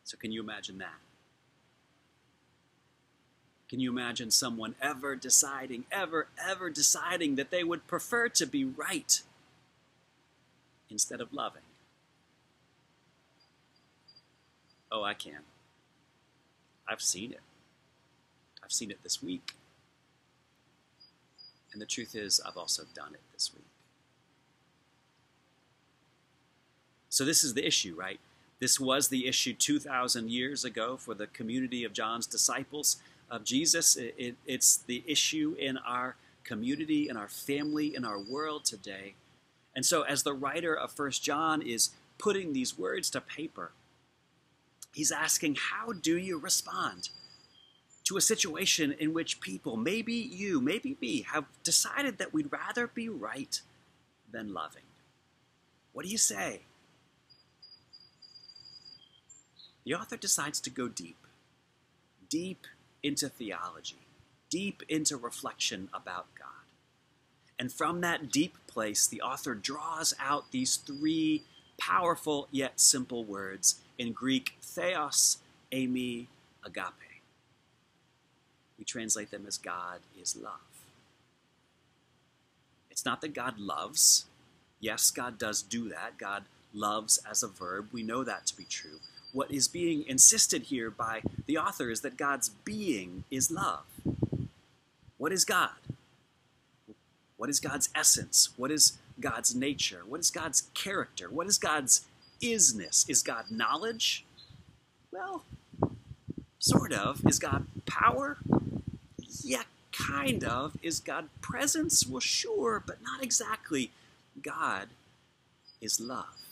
So, 0.04 0.16
can 0.16 0.30
you 0.30 0.44
imagine 0.44 0.78
that? 0.78 1.05
Can 3.68 3.80
you 3.80 3.90
imagine 3.90 4.30
someone 4.30 4.76
ever 4.80 5.16
deciding, 5.16 5.84
ever, 5.90 6.28
ever 6.42 6.70
deciding 6.70 7.34
that 7.34 7.50
they 7.50 7.64
would 7.64 7.86
prefer 7.86 8.28
to 8.28 8.46
be 8.46 8.64
right 8.64 9.22
instead 10.88 11.20
of 11.20 11.32
loving? 11.32 11.62
Oh, 14.90 15.02
I 15.02 15.14
can. 15.14 15.40
I've 16.88 17.02
seen 17.02 17.32
it. 17.32 17.40
I've 18.62 18.72
seen 18.72 18.90
it 18.90 19.02
this 19.02 19.22
week. 19.22 19.52
And 21.72 21.82
the 21.82 21.86
truth 21.86 22.14
is, 22.14 22.40
I've 22.46 22.56
also 22.56 22.84
done 22.94 23.14
it 23.14 23.20
this 23.32 23.52
week. 23.52 23.66
So, 27.08 27.24
this 27.24 27.42
is 27.42 27.54
the 27.54 27.66
issue, 27.66 27.94
right? 27.96 28.20
This 28.60 28.80
was 28.80 29.08
the 29.08 29.26
issue 29.26 29.52
2,000 29.52 30.30
years 30.30 30.64
ago 30.64 30.96
for 30.96 31.14
the 31.14 31.26
community 31.26 31.84
of 31.84 31.92
John's 31.92 32.26
disciples 32.26 32.96
of 33.30 33.44
Jesus. 33.44 33.96
It, 33.96 34.14
it, 34.16 34.36
it's 34.46 34.76
the 34.76 35.02
issue 35.06 35.56
in 35.58 35.78
our 35.78 36.16
community, 36.44 37.08
in 37.08 37.16
our 37.16 37.28
family, 37.28 37.94
in 37.94 38.04
our 38.04 38.18
world 38.18 38.64
today. 38.64 39.14
And 39.74 39.84
so, 39.84 40.02
as 40.02 40.22
the 40.22 40.32
writer 40.32 40.74
of 40.74 40.90
First 40.92 41.22
John 41.22 41.60
is 41.60 41.90
putting 42.18 42.52
these 42.52 42.78
words 42.78 43.10
to 43.10 43.20
paper, 43.20 43.72
he's 44.94 45.12
asking, 45.12 45.56
How 45.56 45.92
do 45.92 46.16
you 46.16 46.38
respond 46.38 47.10
to 48.04 48.16
a 48.16 48.20
situation 48.20 48.94
in 48.98 49.12
which 49.12 49.40
people, 49.40 49.76
maybe 49.76 50.14
you, 50.14 50.60
maybe 50.60 50.96
me, 51.00 51.22
have 51.22 51.44
decided 51.62 52.18
that 52.18 52.32
we'd 52.32 52.50
rather 52.52 52.86
be 52.86 53.08
right 53.08 53.60
than 54.30 54.54
loving? 54.54 54.82
What 55.92 56.04
do 56.04 56.10
you 56.10 56.18
say? 56.18 56.60
The 59.84 59.94
author 59.94 60.16
decides 60.16 60.60
to 60.60 60.70
go 60.70 60.88
deep, 60.88 61.16
deep 62.28 62.66
into 63.06 63.28
theology, 63.28 63.98
deep 64.50 64.82
into 64.88 65.16
reflection 65.16 65.88
about 65.94 66.26
God. 66.36 66.48
And 67.58 67.72
from 67.72 68.00
that 68.00 68.32
deep 68.32 68.56
place, 68.66 69.06
the 69.06 69.22
author 69.22 69.54
draws 69.54 70.12
out 70.20 70.50
these 70.50 70.76
three 70.76 71.44
powerful 71.78 72.48
yet 72.50 72.80
simple 72.80 73.24
words 73.24 73.76
in 73.96 74.12
Greek 74.12 74.56
theos, 74.60 75.38
eimi, 75.72 76.26
agape. 76.64 77.22
We 78.76 78.84
translate 78.84 79.30
them 79.30 79.44
as 79.46 79.56
God 79.56 80.00
is 80.20 80.36
love. 80.36 80.60
It's 82.90 83.04
not 83.04 83.20
that 83.20 83.34
God 83.34 83.58
loves. 83.58 84.26
Yes, 84.80 85.10
God 85.12 85.38
does 85.38 85.62
do 85.62 85.88
that. 85.90 86.18
God 86.18 86.44
loves 86.74 87.18
as 87.30 87.42
a 87.42 87.48
verb. 87.48 87.88
We 87.92 88.02
know 88.02 88.24
that 88.24 88.46
to 88.46 88.56
be 88.56 88.64
true 88.64 88.98
what 89.36 89.50
is 89.50 89.68
being 89.68 90.02
insisted 90.08 90.62
here 90.62 90.90
by 90.90 91.20
the 91.44 91.58
author 91.58 91.90
is 91.90 92.00
that 92.00 92.16
God's 92.16 92.48
being 92.64 93.24
is 93.30 93.50
love. 93.50 93.84
What 95.18 95.30
is 95.30 95.44
God? 95.44 95.76
What 97.36 97.50
is 97.50 97.60
God's 97.60 97.90
essence? 97.94 98.48
What 98.56 98.70
is 98.70 98.96
God's 99.20 99.54
nature? 99.54 100.00
What 100.06 100.20
is 100.20 100.30
God's 100.30 100.70
character? 100.72 101.28
What 101.28 101.46
is 101.46 101.58
God's 101.58 102.06
isness? 102.40 103.10
Is 103.10 103.22
God 103.22 103.50
knowledge? 103.50 104.24
Well, 105.12 105.44
sort 106.58 106.94
of. 106.94 107.20
Is 107.26 107.38
God 107.38 107.66
power? 107.84 108.38
Yeah, 109.44 109.64
kind 109.92 110.44
of. 110.44 110.78
Is 110.82 110.98
God 110.98 111.28
presence? 111.42 112.06
Well, 112.06 112.20
sure, 112.20 112.82
but 112.86 113.02
not 113.02 113.22
exactly. 113.22 113.90
God 114.42 114.88
is 115.82 116.00
love. 116.00 116.45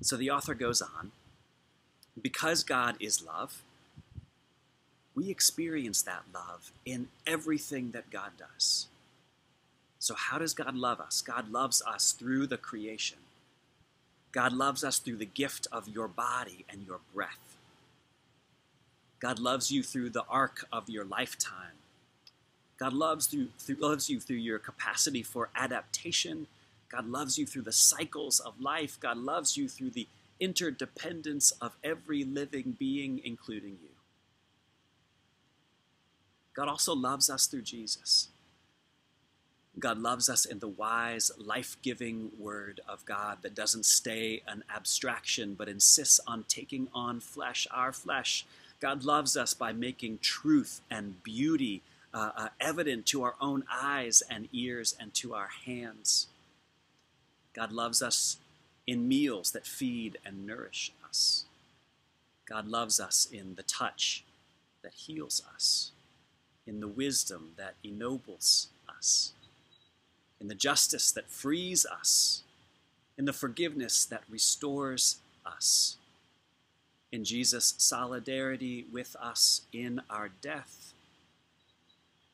So 0.00 0.16
the 0.16 0.30
author 0.30 0.54
goes 0.54 0.80
on 0.80 1.12
because 2.20 2.62
God 2.62 2.96
is 3.00 3.22
love, 3.22 3.62
we 5.14 5.30
experience 5.30 6.02
that 6.02 6.22
love 6.32 6.70
in 6.84 7.08
everything 7.26 7.90
that 7.90 8.10
God 8.10 8.32
does. 8.38 8.86
So, 9.98 10.14
how 10.14 10.38
does 10.38 10.54
God 10.54 10.76
love 10.76 11.00
us? 11.00 11.20
God 11.20 11.50
loves 11.50 11.82
us 11.82 12.12
through 12.12 12.46
the 12.46 12.56
creation. 12.56 13.18
God 14.30 14.52
loves 14.52 14.84
us 14.84 14.98
through 14.98 15.16
the 15.16 15.26
gift 15.26 15.66
of 15.72 15.88
your 15.88 16.06
body 16.06 16.64
and 16.70 16.86
your 16.86 17.00
breath. 17.12 17.56
God 19.18 19.40
loves 19.40 19.72
you 19.72 19.82
through 19.82 20.10
the 20.10 20.24
arc 20.28 20.66
of 20.72 20.88
your 20.88 21.04
lifetime. 21.04 21.78
God 22.78 22.92
loves, 22.92 23.26
through, 23.26 23.48
through, 23.58 23.76
loves 23.76 24.08
you 24.08 24.20
through 24.20 24.36
your 24.36 24.60
capacity 24.60 25.24
for 25.24 25.48
adaptation 25.56 26.46
God 26.90 27.06
loves 27.06 27.38
you 27.38 27.46
through 27.46 27.62
the 27.62 27.72
cycles 27.72 28.40
of 28.40 28.60
life. 28.60 28.98
God 28.98 29.18
loves 29.18 29.56
you 29.56 29.68
through 29.68 29.90
the 29.90 30.08
interdependence 30.40 31.50
of 31.60 31.76
every 31.84 32.24
living 32.24 32.76
being, 32.78 33.20
including 33.24 33.78
you. 33.82 33.90
God 36.54 36.68
also 36.68 36.94
loves 36.94 37.30
us 37.30 37.46
through 37.46 37.62
Jesus. 37.62 38.28
God 39.78 39.98
loves 39.98 40.28
us 40.28 40.44
in 40.44 40.58
the 40.58 40.68
wise, 40.68 41.30
life 41.38 41.76
giving 41.82 42.32
word 42.36 42.80
of 42.88 43.04
God 43.04 43.38
that 43.42 43.54
doesn't 43.54 43.86
stay 43.86 44.42
an 44.46 44.64
abstraction 44.74 45.54
but 45.54 45.68
insists 45.68 46.18
on 46.26 46.44
taking 46.48 46.88
on 46.92 47.20
flesh, 47.20 47.66
our 47.70 47.92
flesh. 47.92 48.44
God 48.80 49.04
loves 49.04 49.36
us 49.36 49.54
by 49.54 49.72
making 49.72 50.18
truth 50.18 50.80
and 50.90 51.22
beauty 51.22 51.82
uh, 52.12 52.30
uh, 52.36 52.48
evident 52.60 53.06
to 53.06 53.22
our 53.22 53.34
own 53.40 53.64
eyes 53.70 54.22
and 54.28 54.48
ears 54.52 54.96
and 54.98 55.14
to 55.14 55.34
our 55.34 55.50
hands. 55.64 56.26
God 57.58 57.72
loves 57.72 58.02
us 58.02 58.36
in 58.86 59.08
meals 59.08 59.50
that 59.50 59.66
feed 59.66 60.16
and 60.24 60.46
nourish 60.46 60.92
us. 61.08 61.44
God 62.48 62.68
loves 62.68 63.00
us 63.00 63.26
in 63.32 63.56
the 63.56 63.64
touch 63.64 64.22
that 64.82 64.94
heals 64.94 65.42
us, 65.52 65.90
in 66.68 66.78
the 66.78 66.86
wisdom 66.86 67.54
that 67.56 67.74
ennobles 67.82 68.68
us, 68.88 69.32
in 70.40 70.46
the 70.46 70.54
justice 70.54 71.10
that 71.10 71.28
frees 71.30 71.84
us, 71.84 72.44
in 73.18 73.24
the 73.24 73.32
forgiveness 73.32 74.04
that 74.04 74.22
restores 74.30 75.16
us, 75.44 75.96
in 77.10 77.24
Jesus' 77.24 77.74
solidarity 77.76 78.86
with 78.92 79.16
us 79.20 79.62
in 79.72 80.00
our 80.08 80.28
death 80.28 80.92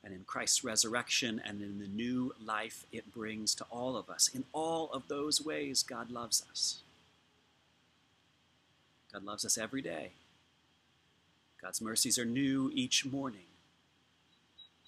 and 0.05 0.13
in 0.13 0.25
Christ's 0.25 0.63
resurrection 0.63 1.41
and 1.45 1.63
in 1.63 1.79
the 1.79 1.89
new 1.89 2.35
life 2.45 2.85
it 2.93 3.13
brings 3.13 3.55
to 3.57 3.65
all 3.71 3.97
of 3.97 4.11
us. 4.11 4.29
In 4.35 4.45
all 4.53 4.91
of 4.93 5.09
those 5.09 5.45
ways, 5.45 5.83
God 5.83 6.11
loves 6.11 6.45
us. 6.51 6.83
God 9.13 9.25
loves 9.25 9.45
us 9.45 9.57
every 9.57 9.81
day. 9.81 10.11
God's 11.63 11.81
mercies 11.81 12.19
are 12.19 12.27
new 12.27 12.71
each 12.75 13.07
morning. 13.07 13.47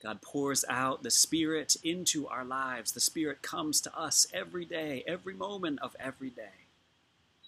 God 0.02 0.20
pours 0.20 0.64
out 0.68 1.02
the 1.02 1.10
Spirit 1.10 1.76
into 1.82 2.28
our 2.28 2.44
lives. 2.44 2.92
The 2.92 3.00
Spirit 3.00 3.40
comes 3.40 3.80
to 3.80 3.98
us 3.98 4.26
every 4.34 4.66
day, 4.66 5.02
every 5.06 5.32
moment 5.32 5.78
of 5.80 5.96
every 5.98 6.28
day, 6.28 6.66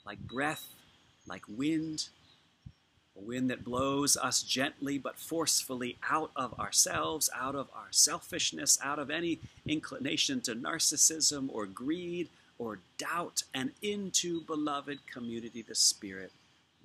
like 0.06 0.18
breath, 0.20 0.66
like 1.26 1.42
wind, 1.46 2.08
a 3.18 3.24
wind 3.24 3.50
that 3.50 3.64
blows 3.64 4.16
us 4.16 4.42
gently 4.42 4.98
but 4.98 5.18
forcefully 5.18 5.96
out 6.08 6.30
of 6.36 6.58
ourselves, 6.58 7.28
out 7.34 7.54
of 7.54 7.68
our 7.74 7.88
selfishness, 7.90 8.78
out 8.82 8.98
of 8.98 9.10
any 9.10 9.38
inclination 9.66 10.40
to 10.42 10.54
narcissism 10.54 11.48
or 11.52 11.66
greed 11.66 12.28
or 12.58 12.80
doubt, 12.96 13.42
and 13.54 13.70
into 13.82 14.40
beloved 14.42 14.98
community 15.06 15.62
the 15.62 15.74
Spirit 15.74 16.32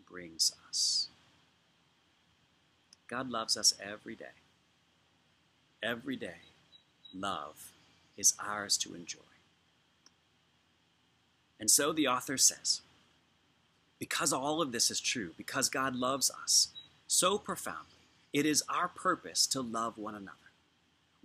brings 0.09 0.53
us. 0.69 1.07
God 3.07 3.29
loves 3.29 3.57
us 3.57 3.73
every 3.81 4.15
day. 4.15 4.25
Every 5.81 6.15
day, 6.15 6.37
love 7.13 7.71
is 8.17 8.33
ours 8.39 8.77
to 8.77 8.95
enjoy. 8.95 9.19
And 11.59 11.69
so 11.69 11.91
the 11.91 12.07
author 12.07 12.37
says, 12.37 12.81
because 14.03 14.33
all 14.33 14.61
of 14.61 14.73
this 14.73 14.91
is 14.91 14.99
true, 14.99 15.31
because 15.37 15.69
God 15.69 15.95
loves 15.95 16.29
us 16.43 16.67
so 17.07 17.37
profoundly, 17.37 18.03
it 18.33 18.45
is 18.45 18.61
our 18.67 18.89
purpose 18.89 19.47
to 19.47 19.61
love 19.61 19.97
one 19.97 20.13
another. 20.13 20.51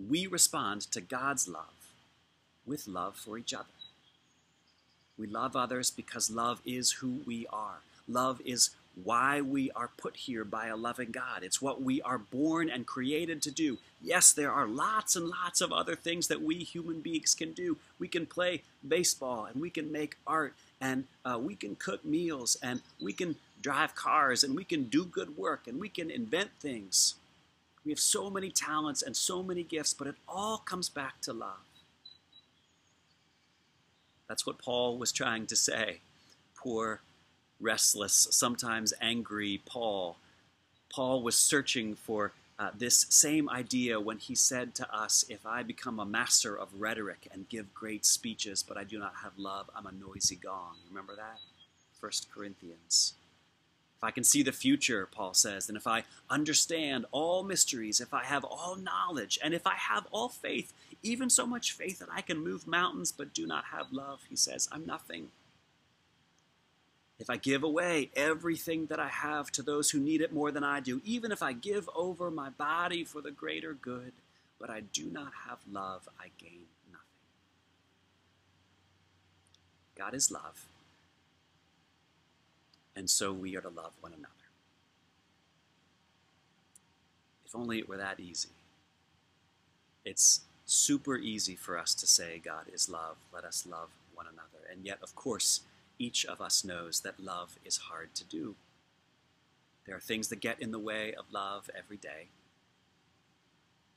We 0.08 0.28
respond 0.28 0.82
to 0.92 1.00
God's 1.00 1.48
love 1.48 1.90
with 2.64 2.86
love 2.86 3.16
for 3.16 3.36
each 3.36 3.52
other. 3.52 3.66
We 5.18 5.26
love 5.26 5.56
others 5.56 5.90
because 5.90 6.30
love 6.30 6.62
is 6.64 6.92
who 6.92 7.22
we 7.26 7.48
are. 7.52 7.80
Love 8.06 8.40
is 8.44 8.70
why 9.02 9.40
we 9.40 9.72
are 9.72 9.90
put 9.96 10.14
here 10.14 10.44
by 10.44 10.68
a 10.68 10.76
loving 10.76 11.10
God. 11.10 11.42
It's 11.42 11.60
what 11.60 11.82
we 11.82 12.00
are 12.02 12.18
born 12.18 12.70
and 12.70 12.86
created 12.86 13.42
to 13.42 13.50
do. 13.50 13.78
Yes, 14.00 14.30
there 14.30 14.52
are 14.52 14.68
lots 14.68 15.16
and 15.16 15.28
lots 15.28 15.60
of 15.60 15.72
other 15.72 15.96
things 15.96 16.28
that 16.28 16.42
we 16.42 16.58
human 16.58 17.00
beings 17.00 17.34
can 17.34 17.50
do. 17.50 17.76
We 17.98 18.06
can 18.06 18.24
play 18.24 18.62
baseball 18.86 19.46
and 19.46 19.60
we 19.60 19.70
can 19.70 19.90
make 19.90 20.16
art 20.28 20.54
and 20.80 21.04
uh, 21.24 21.38
we 21.40 21.54
can 21.54 21.76
cook 21.76 22.04
meals 22.04 22.56
and 22.62 22.80
we 23.00 23.12
can 23.12 23.36
drive 23.60 23.94
cars 23.94 24.44
and 24.44 24.54
we 24.54 24.64
can 24.64 24.84
do 24.84 25.04
good 25.04 25.36
work 25.36 25.66
and 25.66 25.80
we 25.80 25.88
can 25.88 26.10
invent 26.10 26.50
things. 26.60 27.14
We 27.84 27.92
have 27.92 27.98
so 27.98 28.30
many 28.30 28.50
talents 28.50 29.02
and 29.02 29.16
so 29.16 29.42
many 29.42 29.62
gifts, 29.62 29.94
but 29.94 30.06
it 30.06 30.14
all 30.28 30.58
comes 30.58 30.88
back 30.88 31.20
to 31.22 31.32
love. 31.32 31.60
That's 34.28 34.46
what 34.46 34.58
Paul 34.58 34.98
was 34.98 35.10
trying 35.10 35.46
to 35.46 35.56
say. 35.56 36.00
Poor 36.54 37.00
restless, 37.60 38.28
sometimes 38.30 38.92
angry 39.00 39.62
Paul. 39.64 40.16
Paul 40.90 41.22
was 41.22 41.36
searching 41.36 41.96
for 41.96 42.32
uh, 42.58 42.70
this 42.76 43.06
same 43.08 43.48
idea 43.48 44.00
when 44.00 44.18
he 44.18 44.34
said 44.34 44.74
to 44.74 44.94
us, 44.94 45.24
If 45.28 45.46
I 45.46 45.62
become 45.62 46.00
a 46.00 46.06
master 46.06 46.56
of 46.56 46.80
rhetoric 46.80 47.28
and 47.32 47.48
give 47.48 47.72
great 47.72 48.04
speeches, 48.04 48.64
but 48.66 48.76
I 48.76 48.84
do 48.84 48.98
not 48.98 49.14
have 49.22 49.38
love, 49.38 49.70
I'm 49.76 49.86
a 49.86 49.92
noisy 49.92 50.36
gong. 50.36 50.76
Remember 50.88 51.14
that? 51.14 51.38
1 52.00 52.12
Corinthians. 52.34 53.14
If 53.96 54.04
I 54.04 54.10
can 54.12 54.22
see 54.22 54.44
the 54.44 54.52
future, 54.52 55.08
Paul 55.10 55.34
says, 55.34 55.68
and 55.68 55.76
if 55.76 55.86
I 55.86 56.04
understand 56.30 57.06
all 57.10 57.42
mysteries, 57.42 58.00
if 58.00 58.14
I 58.14 58.24
have 58.24 58.44
all 58.44 58.76
knowledge, 58.76 59.40
and 59.42 59.54
if 59.54 59.66
I 59.66 59.74
have 59.74 60.06
all 60.12 60.28
faith, 60.28 60.72
even 61.02 61.28
so 61.28 61.46
much 61.46 61.72
faith 61.72 61.98
that 61.98 62.08
I 62.12 62.20
can 62.20 62.38
move 62.38 62.66
mountains 62.66 63.10
but 63.10 63.34
do 63.34 63.44
not 63.44 63.64
have 63.72 63.90
love, 63.90 64.20
he 64.28 64.36
says, 64.36 64.68
I'm 64.70 64.86
nothing. 64.86 65.28
If 67.18 67.28
I 67.28 67.36
give 67.36 67.64
away 67.64 68.10
everything 68.14 68.86
that 68.86 69.00
I 69.00 69.08
have 69.08 69.50
to 69.52 69.62
those 69.62 69.90
who 69.90 69.98
need 69.98 70.20
it 70.20 70.32
more 70.32 70.52
than 70.52 70.62
I 70.62 70.80
do, 70.80 71.00
even 71.04 71.32
if 71.32 71.42
I 71.42 71.52
give 71.52 71.88
over 71.94 72.30
my 72.30 72.50
body 72.50 73.04
for 73.04 73.20
the 73.20 73.32
greater 73.32 73.74
good, 73.74 74.12
but 74.60 74.70
I 74.70 74.80
do 74.80 75.06
not 75.10 75.32
have 75.48 75.58
love, 75.70 76.08
I 76.20 76.30
gain 76.38 76.66
nothing. 76.90 77.06
God 79.96 80.14
is 80.14 80.30
love, 80.30 80.66
and 82.94 83.10
so 83.10 83.32
we 83.32 83.56
are 83.56 83.60
to 83.60 83.68
love 83.68 83.92
one 84.00 84.12
another. 84.12 84.32
If 87.44 87.54
only 87.56 87.78
it 87.78 87.88
were 87.88 87.96
that 87.96 88.20
easy. 88.20 88.50
It's 90.04 90.42
super 90.66 91.16
easy 91.16 91.54
for 91.56 91.78
us 91.78 91.94
to 91.94 92.06
say 92.06 92.40
God 92.44 92.66
is 92.72 92.88
love, 92.88 93.16
let 93.32 93.44
us 93.44 93.66
love 93.68 93.88
one 94.14 94.26
another. 94.26 94.70
And 94.70 94.84
yet, 94.84 94.98
of 95.02 95.14
course, 95.14 95.62
each 95.98 96.24
of 96.24 96.40
us 96.40 96.64
knows 96.64 97.00
that 97.00 97.20
love 97.20 97.58
is 97.64 97.76
hard 97.76 98.14
to 98.14 98.24
do. 98.24 98.54
There 99.86 99.96
are 99.96 100.00
things 100.00 100.28
that 100.28 100.40
get 100.40 100.60
in 100.60 100.70
the 100.70 100.78
way 100.78 101.14
of 101.14 101.32
love 101.32 101.70
every 101.76 101.96
day. 101.96 102.28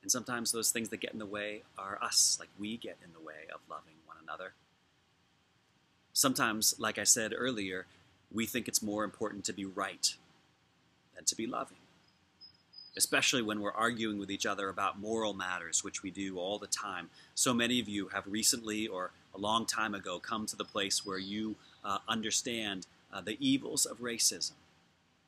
And 0.01 0.11
sometimes 0.11 0.51
those 0.51 0.71
things 0.71 0.89
that 0.89 1.01
get 1.01 1.13
in 1.13 1.19
the 1.19 1.25
way 1.25 1.63
are 1.77 1.99
us, 2.01 2.37
like 2.39 2.49
we 2.57 2.77
get 2.77 2.97
in 3.05 3.13
the 3.13 3.25
way 3.25 3.47
of 3.53 3.59
loving 3.69 3.93
one 4.05 4.17
another. 4.23 4.53
Sometimes, 6.13 6.75
like 6.79 6.97
I 6.97 7.03
said 7.03 7.33
earlier, 7.35 7.85
we 8.31 8.45
think 8.45 8.67
it's 8.67 8.81
more 8.81 9.03
important 9.03 9.45
to 9.45 9.53
be 9.53 9.65
right 9.65 10.15
than 11.15 11.25
to 11.25 11.35
be 11.35 11.45
loving. 11.45 11.77
Especially 12.97 13.41
when 13.41 13.61
we're 13.61 13.71
arguing 13.71 14.17
with 14.17 14.31
each 14.31 14.45
other 14.45 14.69
about 14.69 14.99
moral 14.99 15.33
matters, 15.33 15.83
which 15.83 16.03
we 16.03 16.11
do 16.11 16.37
all 16.37 16.57
the 16.57 16.67
time. 16.67 17.09
So 17.35 17.53
many 17.53 17.79
of 17.79 17.87
you 17.87 18.09
have 18.09 18.23
recently 18.27 18.87
or 18.87 19.11
a 19.33 19.37
long 19.37 19.65
time 19.65 19.93
ago 19.93 20.19
come 20.19 20.45
to 20.47 20.55
the 20.55 20.65
place 20.65 21.05
where 21.05 21.17
you 21.17 21.55
uh, 21.83 21.99
understand 22.07 22.87
uh, 23.13 23.21
the 23.21 23.37
evils 23.39 23.85
of 23.85 23.99
racism 23.99 24.53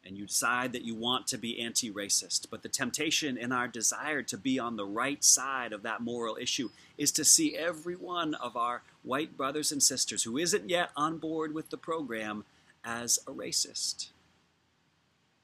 and 0.06 0.18
you 0.18 0.26
decide 0.26 0.74
that 0.74 0.84
you 0.84 0.96
want 0.96 1.28
to 1.28 1.38
be 1.38 1.60
anti 1.60 1.92
racist. 1.92 2.48
But 2.50 2.62
the 2.62 2.70
temptation 2.70 3.38
in 3.38 3.52
our 3.52 3.68
desire 3.68 4.22
to 4.24 4.38
be 4.38 4.60
on 4.60 4.76
the 4.76 4.86
right 4.86 5.24
side 5.24 5.72
of 5.72 5.84
that 5.84 6.02
moral 6.02 6.38
issue 6.40 6.70
is 6.98 7.12
to 7.14 7.24
see 7.24 7.56
every 7.56 7.96
one 7.96 8.34
of 8.36 8.58
our 8.58 8.82
white 9.04 9.38
brothers 9.38 9.72
and 9.72 9.82
sisters 9.82 10.24
who 10.24 10.38
isn't 10.38 10.70
yet 10.70 10.90
on 10.96 11.18
board 11.18 11.54
with 11.54 11.70
the 11.70 11.78
program 11.78 12.44
as 12.84 13.18
a 13.28 13.32
racist. 13.32 14.10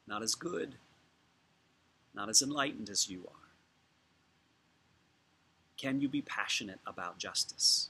Not 0.07 0.23
as 0.23 0.35
good, 0.35 0.75
not 2.13 2.29
as 2.29 2.41
enlightened 2.41 2.89
as 2.89 3.09
you 3.09 3.21
are. 3.27 3.35
Can 5.77 6.01
you 6.01 6.09
be 6.09 6.21
passionate 6.21 6.79
about 6.85 7.17
justice? 7.17 7.89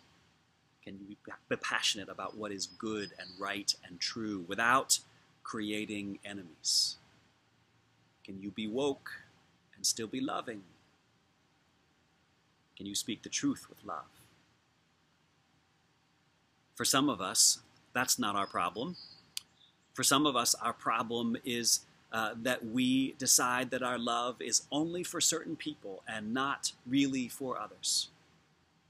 Can 0.90 0.98
you 1.08 1.16
be 1.50 1.56
passionate 1.58 2.10
about 2.10 2.36
what 2.36 2.52
is 2.52 2.66
good 2.66 3.12
and 3.20 3.30
right 3.40 3.76
and 3.88 4.00
true 4.00 4.44
without 4.48 4.98
creating 5.44 6.18
enemies? 6.26 6.98
Can 8.26 8.42
you 8.42 8.50
be 8.50 8.68
woke 8.68 9.12
and 9.76 9.86
still 9.86 10.08
be 10.08 10.20
loving? 10.20 10.64
Can 12.76 12.88
you 12.88 12.96
speak 12.96 13.22
the 13.22 13.30
truth 13.30 13.68
with 13.70 13.78
love? 13.86 14.10
For 16.74 16.86
some 16.86 17.08
of 17.08 17.22
us, 17.22 17.60
that's 17.94 18.18
not 18.18 18.36
our 18.36 18.48
problem. 18.48 18.96
For 19.94 20.02
some 20.02 20.26
of 20.26 20.36
us, 20.36 20.56
our 20.56 20.74
problem 20.74 21.38
is 21.46 21.82
uh, 22.12 22.32
that 22.42 22.66
we 22.66 23.12
decide 23.20 23.70
that 23.70 23.84
our 23.84 24.00
love 24.00 24.42
is 24.42 24.64
only 24.72 25.04
for 25.04 25.22
certain 25.22 25.56
people 25.56 26.02
and 26.08 26.34
not 26.34 26.72
really 26.88 27.28
for 27.28 27.60
others 27.60 28.08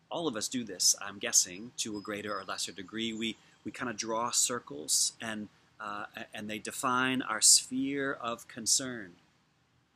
all 0.10 0.28
of 0.28 0.36
us 0.36 0.48
do 0.48 0.64
this, 0.64 0.96
I'm 1.02 1.20
guessing, 1.20 1.72
to 1.78 1.98
a 1.98 2.02
greater 2.02 2.38
or 2.38 2.44
lesser 2.44 2.72
degree. 2.72 3.14
We, 3.14 3.38
we 3.64 3.72
kind 3.72 3.90
of 3.90 3.98
draw 3.98 4.32
circles 4.32 5.14
and, 5.22 5.50
uh, 5.80 6.06
and 6.34 6.50
they 6.50 6.60
define 6.60 7.22
our 7.22 7.42
sphere 7.42 8.14
of 8.14 8.48
concern. 8.48 9.14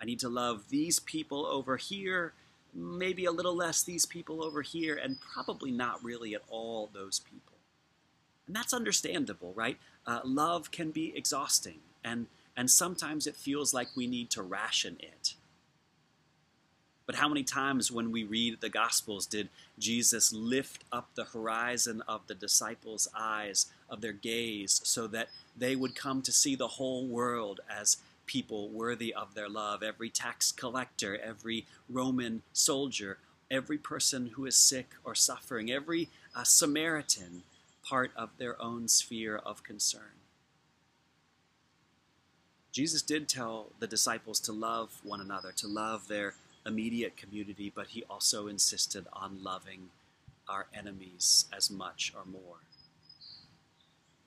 I 0.02 0.06
need 0.06 0.20
to 0.20 0.30
love 0.30 0.70
these 0.70 1.00
people 1.00 1.46
over 1.46 1.78
here, 1.78 2.34
maybe 2.74 3.26
a 3.26 3.32
little 3.32 3.56
less 3.56 3.84
these 3.84 4.06
people 4.06 4.44
over 4.44 4.62
here, 4.62 5.00
and 5.02 5.18
probably 5.22 5.72
not 5.72 6.04
really 6.04 6.36
at 6.36 6.42
all 6.50 6.90
those 6.94 7.20
people. 7.20 7.54
And 8.46 8.56
that's 8.56 8.74
understandable, 8.74 9.54
right? 9.56 9.78
Uh, 10.06 10.20
love 10.26 10.72
can 10.72 10.92
be 10.92 11.14
exhausting, 11.16 11.80
and, 12.04 12.28
and 12.58 12.70
sometimes 12.70 13.28
it 13.28 13.36
feels 13.36 13.74
like 13.74 13.88
we 13.96 14.06
need 14.06 14.30
to 14.32 14.42
ration 14.42 14.98
it. 15.00 15.36
But 17.06 17.16
how 17.16 17.28
many 17.28 17.44
times 17.44 17.92
when 17.92 18.12
we 18.12 18.24
read 18.24 18.62
the 18.62 18.70
Gospels 18.70 19.26
did 19.26 19.50
Jesus 19.78 20.32
lift 20.32 20.84
up 20.92 21.10
the 21.16 21.26
horizon 21.26 22.02
of 22.08 22.26
the 22.28 22.36
disciples' 22.36 23.10
eyes, 23.14 23.68
of 23.90 24.02
their 24.02 24.14
gaze, 24.14 24.80
so 24.84 25.08
that 25.08 25.30
they 25.58 25.76
would 25.76 25.96
come 25.96 26.22
to 26.22 26.32
see 26.32 26.56
the 26.56 26.70
whole 26.70 27.06
world 27.06 27.60
as 27.70 27.98
people 28.26 28.70
worthy 28.70 29.14
of 29.14 29.34
their 29.34 29.50
love? 29.50 29.84
Every 29.84 30.10
tax 30.10 30.52
collector, 30.52 31.18
every 31.18 31.66
Roman 31.90 32.42
soldier, 32.54 33.18
every 33.52 33.78
person 33.78 34.32
who 34.36 34.46
is 34.46 34.56
sick 34.56 34.92
or 35.04 35.14
suffering, 35.14 35.70
every 35.70 36.10
uh, 36.36 36.44
Samaritan, 36.44 37.44
part 37.84 38.12
of 38.16 38.30
their 38.38 38.60
own 38.62 38.88
sphere 38.88 39.36
of 39.36 39.62
concern. 39.62 40.16
Jesus 42.72 43.02
did 43.04 43.28
tell 43.28 43.68
the 43.80 43.88
disciples 43.88 44.40
to 44.40 44.52
love 44.52 45.00
one 45.04 45.22
another, 45.22 45.52
to 45.52 45.68
love 45.68 46.08
their 46.08 46.34
immediate 46.66 47.18
community, 47.18 47.72
but 47.74 47.88
he 47.90 48.04
also 48.10 48.48
insisted 48.48 49.06
on 49.14 49.44
loving 49.44 49.90
our 50.48 50.68
enemies 50.74 51.46
as 51.56 51.70
much 51.70 52.14
or 52.16 52.26
more. 52.26 52.58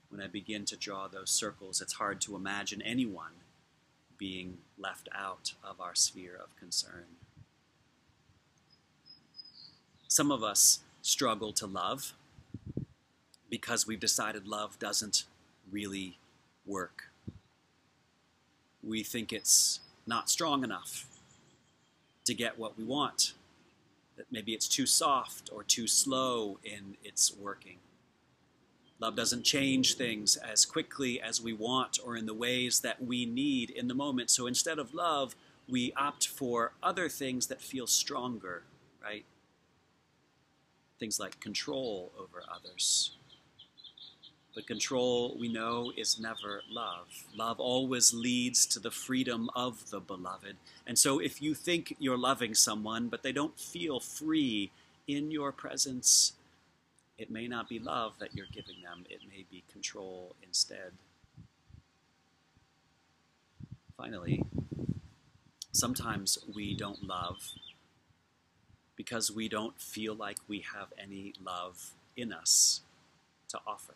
when 0.08 0.20
I 0.20 0.28
begin 0.28 0.64
to 0.66 0.76
draw 0.76 1.08
those 1.08 1.30
circles, 1.30 1.80
it's 1.82 1.94
hard 1.94 2.20
to 2.22 2.36
imagine 2.36 2.80
anyone 2.80 3.32
being 4.16 4.58
left 4.78 5.08
out 5.14 5.52
of 5.62 5.80
our 5.80 5.94
sphere 5.94 6.38
of 6.42 6.56
concern. 6.56 7.04
Some 10.08 10.30
of 10.30 10.42
us 10.42 10.80
struggle 11.02 11.52
to 11.54 11.66
love 11.66 12.14
because 13.50 13.86
we've 13.86 14.00
decided 14.00 14.46
love 14.46 14.78
doesn't 14.78 15.24
really 15.70 16.18
work. 16.64 17.10
We 18.82 19.02
think 19.02 19.32
it's 19.32 19.80
not 20.06 20.30
strong 20.30 20.64
enough 20.64 21.06
to 22.26 22.34
get 22.34 22.58
what 22.58 22.76
we 22.76 22.84
want, 22.84 23.32
that 24.16 24.26
maybe 24.30 24.52
it's 24.52 24.68
too 24.68 24.86
soft 24.86 25.50
or 25.52 25.62
too 25.62 25.86
slow 25.86 26.58
in 26.62 26.96
its 27.02 27.34
working. 27.34 27.78
Love 28.98 29.14
doesn't 29.14 29.44
change 29.44 29.94
things 29.96 30.36
as 30.36 30.64
quickly 30.64 31.20
as 31.20 31.40
we 31.40 31.52
want 31.52 31.98
or 32.04 32.16
in 32.16 32.26
the 32.26 32.34
ways 32.34 32.80
that 32.80 33.04
we 33.04 33.26
need 33.26 33.70
in 33.70 33.88
the 33.88 33.94
moment. 33.94 34.30
So 34.30 34.46
instead 34.46 34.78
of 34.78 34.94
love, 34.94 35.36
we 35.68 35.92
opt 35.96 36.26
for 36.26 36.72
other 36.82 37.08
things 37.08 37.46
that 37.48 37.60
feel 37.60 37.86
stronger, 37.86 38.62
right? 39.02 39.24
Things 40.98 41.20
like 41.20 41.38
control 41.40 42.10
over 42.18 42.42
others. 42.50 43.16
But 44.56 44.66
control, 44.66 45.36
we 45.38 45.48
know, 45.48 45.92
is 45.98 46.18
never 46.18 46.62
love. 46.70 47.26
Love 47.36 47.60
always 47.60 48.14
leads 48.14 48.64
to 48.68 48.80
the 48.80 48.90
freedom 48.90 49.50
of 49.54 49.90
the 49.90 50.00
beloved. 50.00 50.56
And 50.86 50.98
so 50.98 51.18
if 51.18 51.42
you 51.42 51.54
think 51.54 51.94
you're 51.98 52.16
loving 52.16 52.54
someone, 52.54 53.08
but 53.08 53.22
they 53.22 53.32
don't 53.32 53.60
feel 53.60 54.00
free 54.00 54.70
in 55.06 55.30
your 55.30 55.52
presence, 55.52 56.32
it 57.18 57.30
may 57.30 57.46
not 57.46 57.68
be 57.68 57.78
love 57.78 58.14
that 58.18 58.34
you're 58.34 58.46
giving 58.50 58.76
them, 58.82 59.04
it 59.10 59.20
may 59.28 59.44
be 59.50 59.62
control 59.70 60.34
instead. 60.42 60.92
Finally, 63.94 64.42
sometimes 65.72 66.38
we 66.54 66.74
don't 66.74 67.06
love 67.06 67.52
because 68.96 69.30
we 69.30 69.50
don't 69.50 69.78
feel 69.78 70.14
like 70.14 70.38
we 70.48 70.64
have 70.74 70.94
any 70.98 71.34
love 71.44 71.90
in 72.16 72.32
us 72.32 72.80
to 73.48 73.60
offer. 73.66 73.92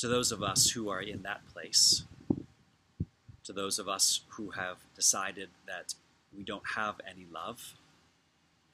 To 0.00 0.08
those 0.08 0.32
of 0.32 0.42
us 0.42 0.70
who 0.70 0.88
are 0.88 1.02
in 1.02 1.20
that 1.24 1.46
place, 1.52 2.04
to 3.44 3.52
those 3.52 3.78
of 3.78 3.86
us 3.86 4.22
who 4.28 4.52
have 4.52 4.78
decided 4.94 5.50
that 5.66 5.92
we 6.34 6.42
don't 6.42 6.70
have 6.74 7.02
any 7.06 7.26
love, 7.30 7.74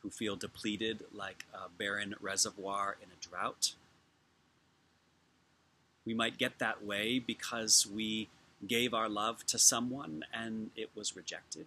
who 0.02 0.10
feel 0.10 0.36
depleted 0.36 1.00
like 1.12 1.44
a 1.52 1.68
barren 1.68 2.14
reservoir 2.20 2.96
in 3.02 3.08
a 3.08 3.28
drought. 3.28 3.72
We 6.04 6.14
might 6.14 6.38
get 6.38 6.60
that 6.60 6.84
way 6.84 7.18
because 7.18 7.88
we 7.92 8.28
gave 8.64 8.94
our 8.94 9.08
love 9.08 9.44
to 9.46 9.58
someone 9.58 10.24
and 10.32 10.70
it 10.76 10.90
was 10.94 11.16
rejected. 11.16 11.66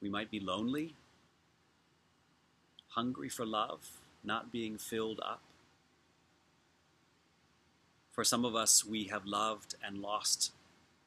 We 0.00 0.08
might 0.08 0.30
be 0.30 0.38
lonely, 0.38 0.94
hungry 2.90 3.30
for 3.30 3.44
love, 3.44 3.98
not 4.22 4.52
being 4.52 4.78
filled 4.78 5.18
up. 5.18 5.40
For 8.16 8.24
some 8.24 8.44
of 8.44 8.56
us, 8.56 8.84
we 8.84 9.04
have 9.04 9.24
loved 9.24 9.76
and 9.86 10.02
lost 10.02 10.50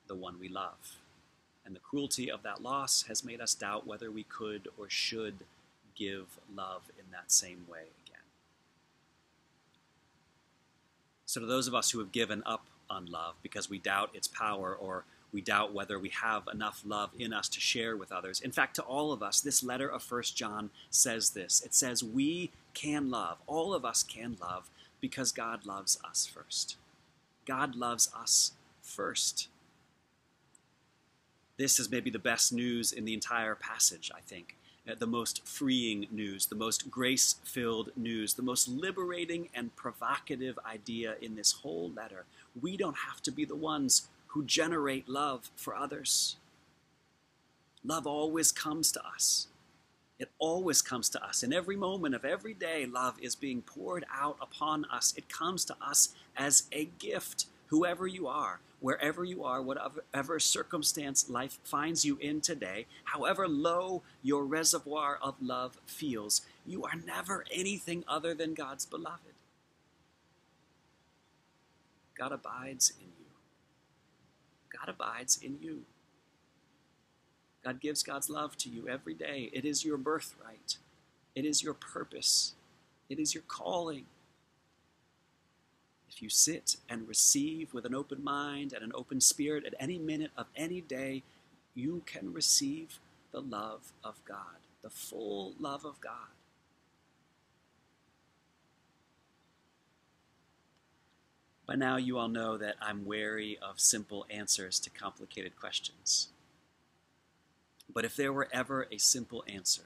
the 0.08 0.15
one 0.15 0.39
we 0.39 0.48
love 0.48 0.95
and 1.69 1.76
the 1.76 1.80
cruelty 1.82 2.32
of 2.32 2.41
that 2.41 2.63
loss 2.63 3.04
has 3.04 3.24
made 3.24 3.39
us 3.39 3.54
doubt 3.54 3.86
whether 3.86 4.10
we 4.10 4.24
could 4.24 4.67
or 4.76 4.89
should 4.89 5.36
give 5.95 6.39
love 6.56 6.82
in 6.98 7.06
that 7.12 7.32
same 7.32 7.63
way 7.72 7.82
again. 8.08 8.24
So, 11.28 11.39
to 11.41 11.45
those 11.45 11.67
of 11.67 11.76
us 11.76 11.91
who 11.91 12.00
have 12.00 12.12
given 12.12 12.41
up 12.43 12.65
on 12.89 13.06
love 13.06 13.36
because 13.43 13.69
we 13.69 13.78
doubt 13.78 14.10
its 14.15 14.28
power 14.28 14.74
or 14.74 15.04
we 15.32 15.41
doubt 15.41 15.72
whether 15.72 16.00
we 16.00 16.10
have 16.10 16.48
enough 16.52 16.82
love 16.84 17.12
in 17.19 17.34
us 17.34 17.48
to 17.50 17.60
share 17.60 17.95
with 17.95 18.12
others. 18.12 18.41
In 18.41 18.52
fact, 18.52 18.76
to 18.78 18.82
all 18.82 19.12
of 19.12 19.22
us, 19.22 19.39
this 19.39 19.62
letter 19.62 19.88
of 19.88 20.02
First 20.02 20.36
John 20.36 20.72
says 20.89 21.30
this. 21.30 21.62
It 21.63 21.76
says 21.76 22.04
we 22.04 22.50
can 22.74 23.12
love. 23.12 23.38
All 23.45 23.76
of 23.76 23.86
us 23.86 24.02
can 24.02 24.38
love 24.41 24.72
because 25.00 25.32
God 25.32 25.67
loves 25.67 26.00
us 26.04 26.26
first. 26.26 26.78
God 27.50 27.76
loves 27.76 28.12
us 28.16 28.52
first. 28.80 29.48
This 31.58 31.80
is 31.80 31.90
maybe 31.90 32.12
the 32.12 32.20
best 32.20 32.54
news 32.54 32.92
in 32.92 33.06
the 33.06 33.14
entire 33.16 33.56
passage, 33.56 34.12
I 34.16 34.20
think. 34.22 34.56
Uh, 34.88 34.94
the 34.98 35.08
most 35.08 35.48
freeing 35.48 36.06
news, 36.12 36.46
the 36.46 36.56
most 36.56 36.92
grace 36.92 37.38
filled 37.44 37.90
news, 37.98 38.36
the 38.36 38.44
most 38.44 38.68
liberating 38.68 39.50
and 39.56 39.76
provocative 39.76 40.60
idea 40.64 41.16
in 41.24 41.36
this 41.36 41.52
whole 41.52 41.92
letter. 41.96 42.26
We 42.62 42.78
don't 42.78 42.98
have 43.10 43.20
to 43.24 43.32
be 43.32 43.46
the 43.46 43.56
ones 43.56 44.08
who 44.28 44.44
generate 44.44 45.10
love 45.10 45.50
for 45.56 45.76
others. 45.76 46.36
Love 47.84 48.06
always 48.06 48.52
comes 48.52 48.92
to 48.92 49.02
us. 49.04 49.48
It 50.20 50.30
always 50.38 50.82
comes 50.82 51.08
to 51.10 51.24
us. 51.24 51.44
In 51.44 51.54
every 51.54 51.78
moment 51.78 52.14
of 52.14 52.26
every 52.26 52.54
day, 52.54 52.86
love 52.86 53.18
is 53.22 53.36
being 53.36 53.62
poured 53.62 54.06
out 54.14 54.38
upon 54.42 54.84
us. 54.86 55.14
It 55.16 55.30
comes 55.30 55.64
to 55.66 55.76
us 55.82 56.10
as 56.36 56.64
a 56.74 56.86
gift, 57.00 57.46
whoever 57.68 58.06
you 58.06 58.28
are, 58.28 58.60
wherever 58.82 59.24
you 59.24 59.46
are, 59.46 59.62
whatever 59.62 60.40
circumstance 60.40 61.30
life 61.30 61.58
finds 61.64 62.04
you 62.04 62.18
in 62.18 62.42
today, 62.42 62.86
however 63.06 63.48
low 63.48 64.02
your 64.22 64.44
reservoir 64.44 65.18
of 65.22 65.36
love 65.42 65.78
feels, 65.86 66.42
you 66.66 66.84
are 66.84 66.96
never 67.06 67.46
anything 67.52 68.04
other 68.06 68.34
than 68.34 68.54
God's 68.54 68.86
beloved. 68.86 69.34
God 72.18 72.34
abides 72.34 72.92
in 73.00 73.08
you. 73.08 73.26
God 74.78 74.90
abides 74.90 75.40
in 75.42 75.58
you. 75.62 75.84
God 77.70 77.80
gives 77.80 78.04
God's 78.04 78.30
love 78.30 78.58
to 78.58 78.70
you 78.70 78.88
every 78.88 79.14
day. 79.14 79.50
It 79.54 79.66
is 79.66 79.86
your 79.86 79.98
birthright. 79.98 80.78
It 81.36 81.46
is 81.46 81.62
your 81.62 81.74
purpose. 81.76 82.54
It 83.10 83.20
is 83.20 83.34
your 83.34 83.44
calling 83.48 84.06
if 86.20 86.24
you 86.24 86.30
sit 86.30 86.76
and 86.90 87.08
receive 87.08 87.74
with 87.74 87.86
an 87.86 87.96
open 87.96 88.24
mind 88.24 88.74
and 88.74 88.84
an 88.84 88.92
open 88.94 89.22
spirit 89.22 89.64
at 89.66 89.74
any 89.80 89.98
minute 89.98 90.32
of 90.36 90.48
any 90.54 90.82
day, 90.82 91.24
you 91.76 92.02
can 92.06 92.34
receive 92.34 93.00
the 93.32 93.40
love 93.40 93.94
of 94.04 94.16
God, 94.26 94.60
the 94.82 94.90
full 94.90 95.54
love 95.60 95.86
of 95.86 96.02
God. 96.02 96.34
By 101.66 101.76
now, 101.76 101.98
you 101.98 102.18
all 102.18 102.28
know 102.28 102.58
that 102.58 102.76
I'm 102.82 103.06
wary 103.06 103.58
of 103.62 103.80
simple 103.80 104.26
answers 104.30 104.80
to 104.80 104.90
complicated 104.90 105.58
questions. 105.58 106.30
But 107.91 108.06
if 108.06 108.15
there 108.15 108.32
were 108.32 108.47
ever 108.52 108.88
a 108.91 108.97
simple 108.97 109.43
answer 109.47 109.84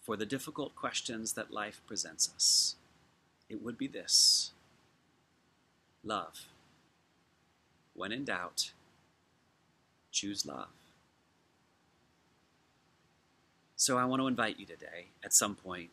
for 0.00 0.16
the 0.16 0.26
difficult 0.26 0.74
questions 0.74 1.34
that 1.34 1.52
life 1.52 1.80
presents 1.86 2.30
us, 2.34 2.76
it 3.48 3.62
would 3.62 3.78
be 3.78 3.86
this 3.86 4.50
love. 6.04 6.46
When 7.94 8.10
in 8.10 8.24
doubt, 8.24 8.72
choose 10.10 10.44
love. 10.44 10.68
So 13.76 13.98
I 13.98 14.04
want 14.04 14.22
to 14.22 14.28
invite 14.28 14.58
you 14.58 14.66
today, 14.66 15.06
at 15.24 15.34
some 15.34 15.54
point, 15.54 15.90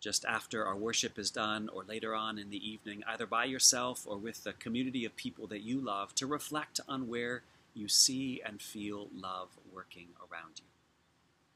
just 0.00 0.24
after 0.24 0.66
our 0.66 0.76
worship 0.76 1.18
is 1.18 1.30
done 1.30 1.70
or 1.72 1.84
later 1.84 2.14
on 2.14 2.38
in 2.38 2.50
the 2.50 2.70
evening, 2.70 3.02
either 3.06 3.26
by 3.26 3.44
yourself 3.44 4.06
or 4.06 4.16
with 4.18 4.44
the 4.44 4.52
community 4.52 5.04
of 5.04 5.16
people 5.16 5.46
that 5.46 5.62
you 5.62 5.80
love, 5.80 6.14
to 6.16 6.26
reflect 6.26 6.80
on 6.88 7.08
where 7.08 7.42
you 7.74 7.88
see 7.88 8.40
and 8.44 8.60
feel 8.62 9.08
love 9.14 9.48
working 9.72 10.08
around 10.20 10.58
you. 10.58 10.64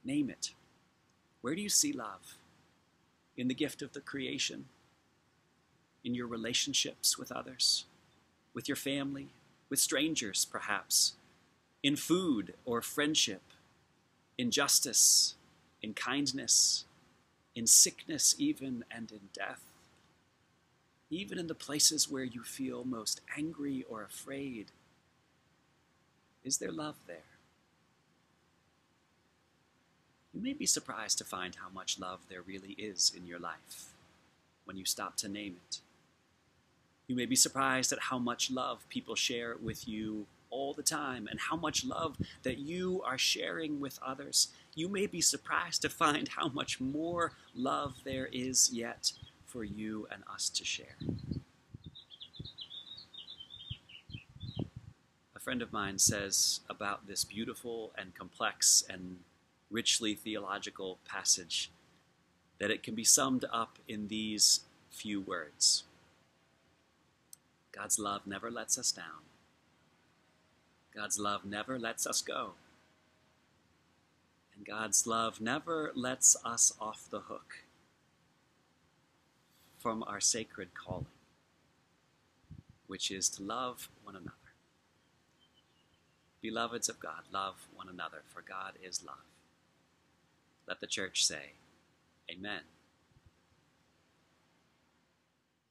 Name 0.05 0.31
it. 0.31 0.53
Where 1.41 1.55
do 1.55 1.63
you 1.63 1.69
see 1.69 1.93
love? 1.93 2.37
In 3.37 3.49
the 3.49 3.55
gift 3.55 3.83
of 3.83 3.93
the 3.93 4.01
creation? 4.01 4.67
in 6.05 6.15
your 6.15 6.27
relationships 6.27 7.19
with 7.19 7.33
others, 7.33 7.85
with 8.55 8.69
your 8.69 8.77
family, 8.77 9.29
with 9.69 9.79
strangers, 9.79 10.47
perhaps, 10.51 11.15
in 11.83 11.97
food 11.97 12.55
or 12.65 12.81
friendship, 12.81 13.43
in 14.37 14.51
justice, 14.51 15.35
in 15.83 15.95
kindness, 15.95 16.85
in 17.55 17.67
sickness, 17.67 18.35
even, 18.39 18.85
and 18.91 19.11
in 19.11 19.21
death. 19.33 19.61
Even 21.11 21.39
in 21.39 21.47
the 21.47 21.55
places 21.55 22.11
where 22.11 22.25
you 22.25 22.43
feel 22.43 22.85
most 22.85 23.21
angry 23.37 23.85
or 23.89 24.03
afraid, 24.03 24.67
is 26.45 26.59
there 26.59 26.73
love 26.73 26.97
there? 27.07 27.25
You 30.33 30.43
may 30.43 30.53
be 30.53 30.67
surprised 30.67 31.19
to 31.19 31.25
find 31.25 31.57
how 31.57 31.69
much 31.69 31.99
love 31.99 32.21
there 32.29 32.43
really 32.43 32.73
is 32.79 33.13
in 33.17 33.27
your 33.27 33.39
life 33.39 33.93
when 34.65 34.77
you 34.77 34.85
stop 34.85 35.17
to 35.17 35.29
name 35.29 35.57
it. 35.69 35.81
You 37.07 37.17
may 37.17 37.27
be 37.27 37.37
surprised 37.37 37.93
at 37.93 38.03
how 38.03 38.19
much 38.19 38.51
love 38.51 38.87
people 38.89 39.15
share 39.15 39.57
with 39.63 39.89
you 39.89 40.27
all 40.51 40.75
the 40.75 40.83
time 40.83 41.27
and 41.31 41.41
how 41.41 41.57
much 41.57 41.85
love 41.85 42.17
that 42.43 42.59
you 42.59 43.03
are 43.05 43.19
sharing 43.19 43.81
with 43.81 43.99
others, 44.05 44.49
you 44.75 44.89
may 44.89 45.07
be 45.07 45.21
surprised 45.21 45.83
to 45.83 45.89
find 45.89 46.29
how 46.29 46.49
much 46.49 46.81
more 46.81 47.33
love 47.55 47.97
there 48.05 48.29
is 48.33 48.71
yet 48.73 49.13
for 49.47 49.65
you 49.65 50.07
and 50.11 50.23
us 50.33 50.49
to 50.51 50.65
share. 50.65 50.97
Friend 55.49 55.63
of 55.63 55.73
mine 55.73 55.99
says 55.99 56.61
about 56.69 57.07
this 57.07 57.25
beautiful 57.25 57.91
and 57.97 58.15
complex 58.15 58.85
and 58.91 59.17
richly 59.71 60.15
theological 60.15 60.99
passage 61.09 61.71
that 62.59 62.71
it 62.71 62.83
can 62.83 62.95
be 62.95 63.03
summed 63.03 63.47
up 63.51 63.79
in 63.89 64.09
these 64.09 64.61
few 64.91 65.23
words 65.23 65.85
God's 67.73 67.99
love 67.99 68.27
never 68.27 68.51
lets 68.51 68.77
us 68.77 68.93
down. 68.93 69.25
God's 70.95 71.19
love 71.19 71.47
never 71.47 71.79
lets 71.79 72.07
us 72.07 72.21
go. 72.21 72.53
And 74.55 74.67
God's 74.67 75.07
love 75.07 75.41
never 75.41 75.93
lets 75.95 76.37
us 76.45 76.75
off 76.79 77.09
the 77.09 77.21
hook 77.21 77.65
from 79.79 80.03
our 80.03 80.21
sacred 80.21 80.75
calling, 80.75 81.07
which 82.87 83.11
is 83.11 83.31
to 83.31 83.43
love 83.43 83.89
one 84.05 84.15
another. 84.15 84.48
Beloveds 86.41 86.89
of 86.89 87.01
God, 87.01 87.23
love 87.33 87.67
one 87.75 87.89
another, 87.89 88.23
for 88.33 88.43
God 88.43 88.75
is 88.83 89.05
love. 89.05 89.17
Let 90.67 90.81
the 90.81 90.87
church 90.87 91.25
say, 91.25 91.53
Amen. 92.31 92.61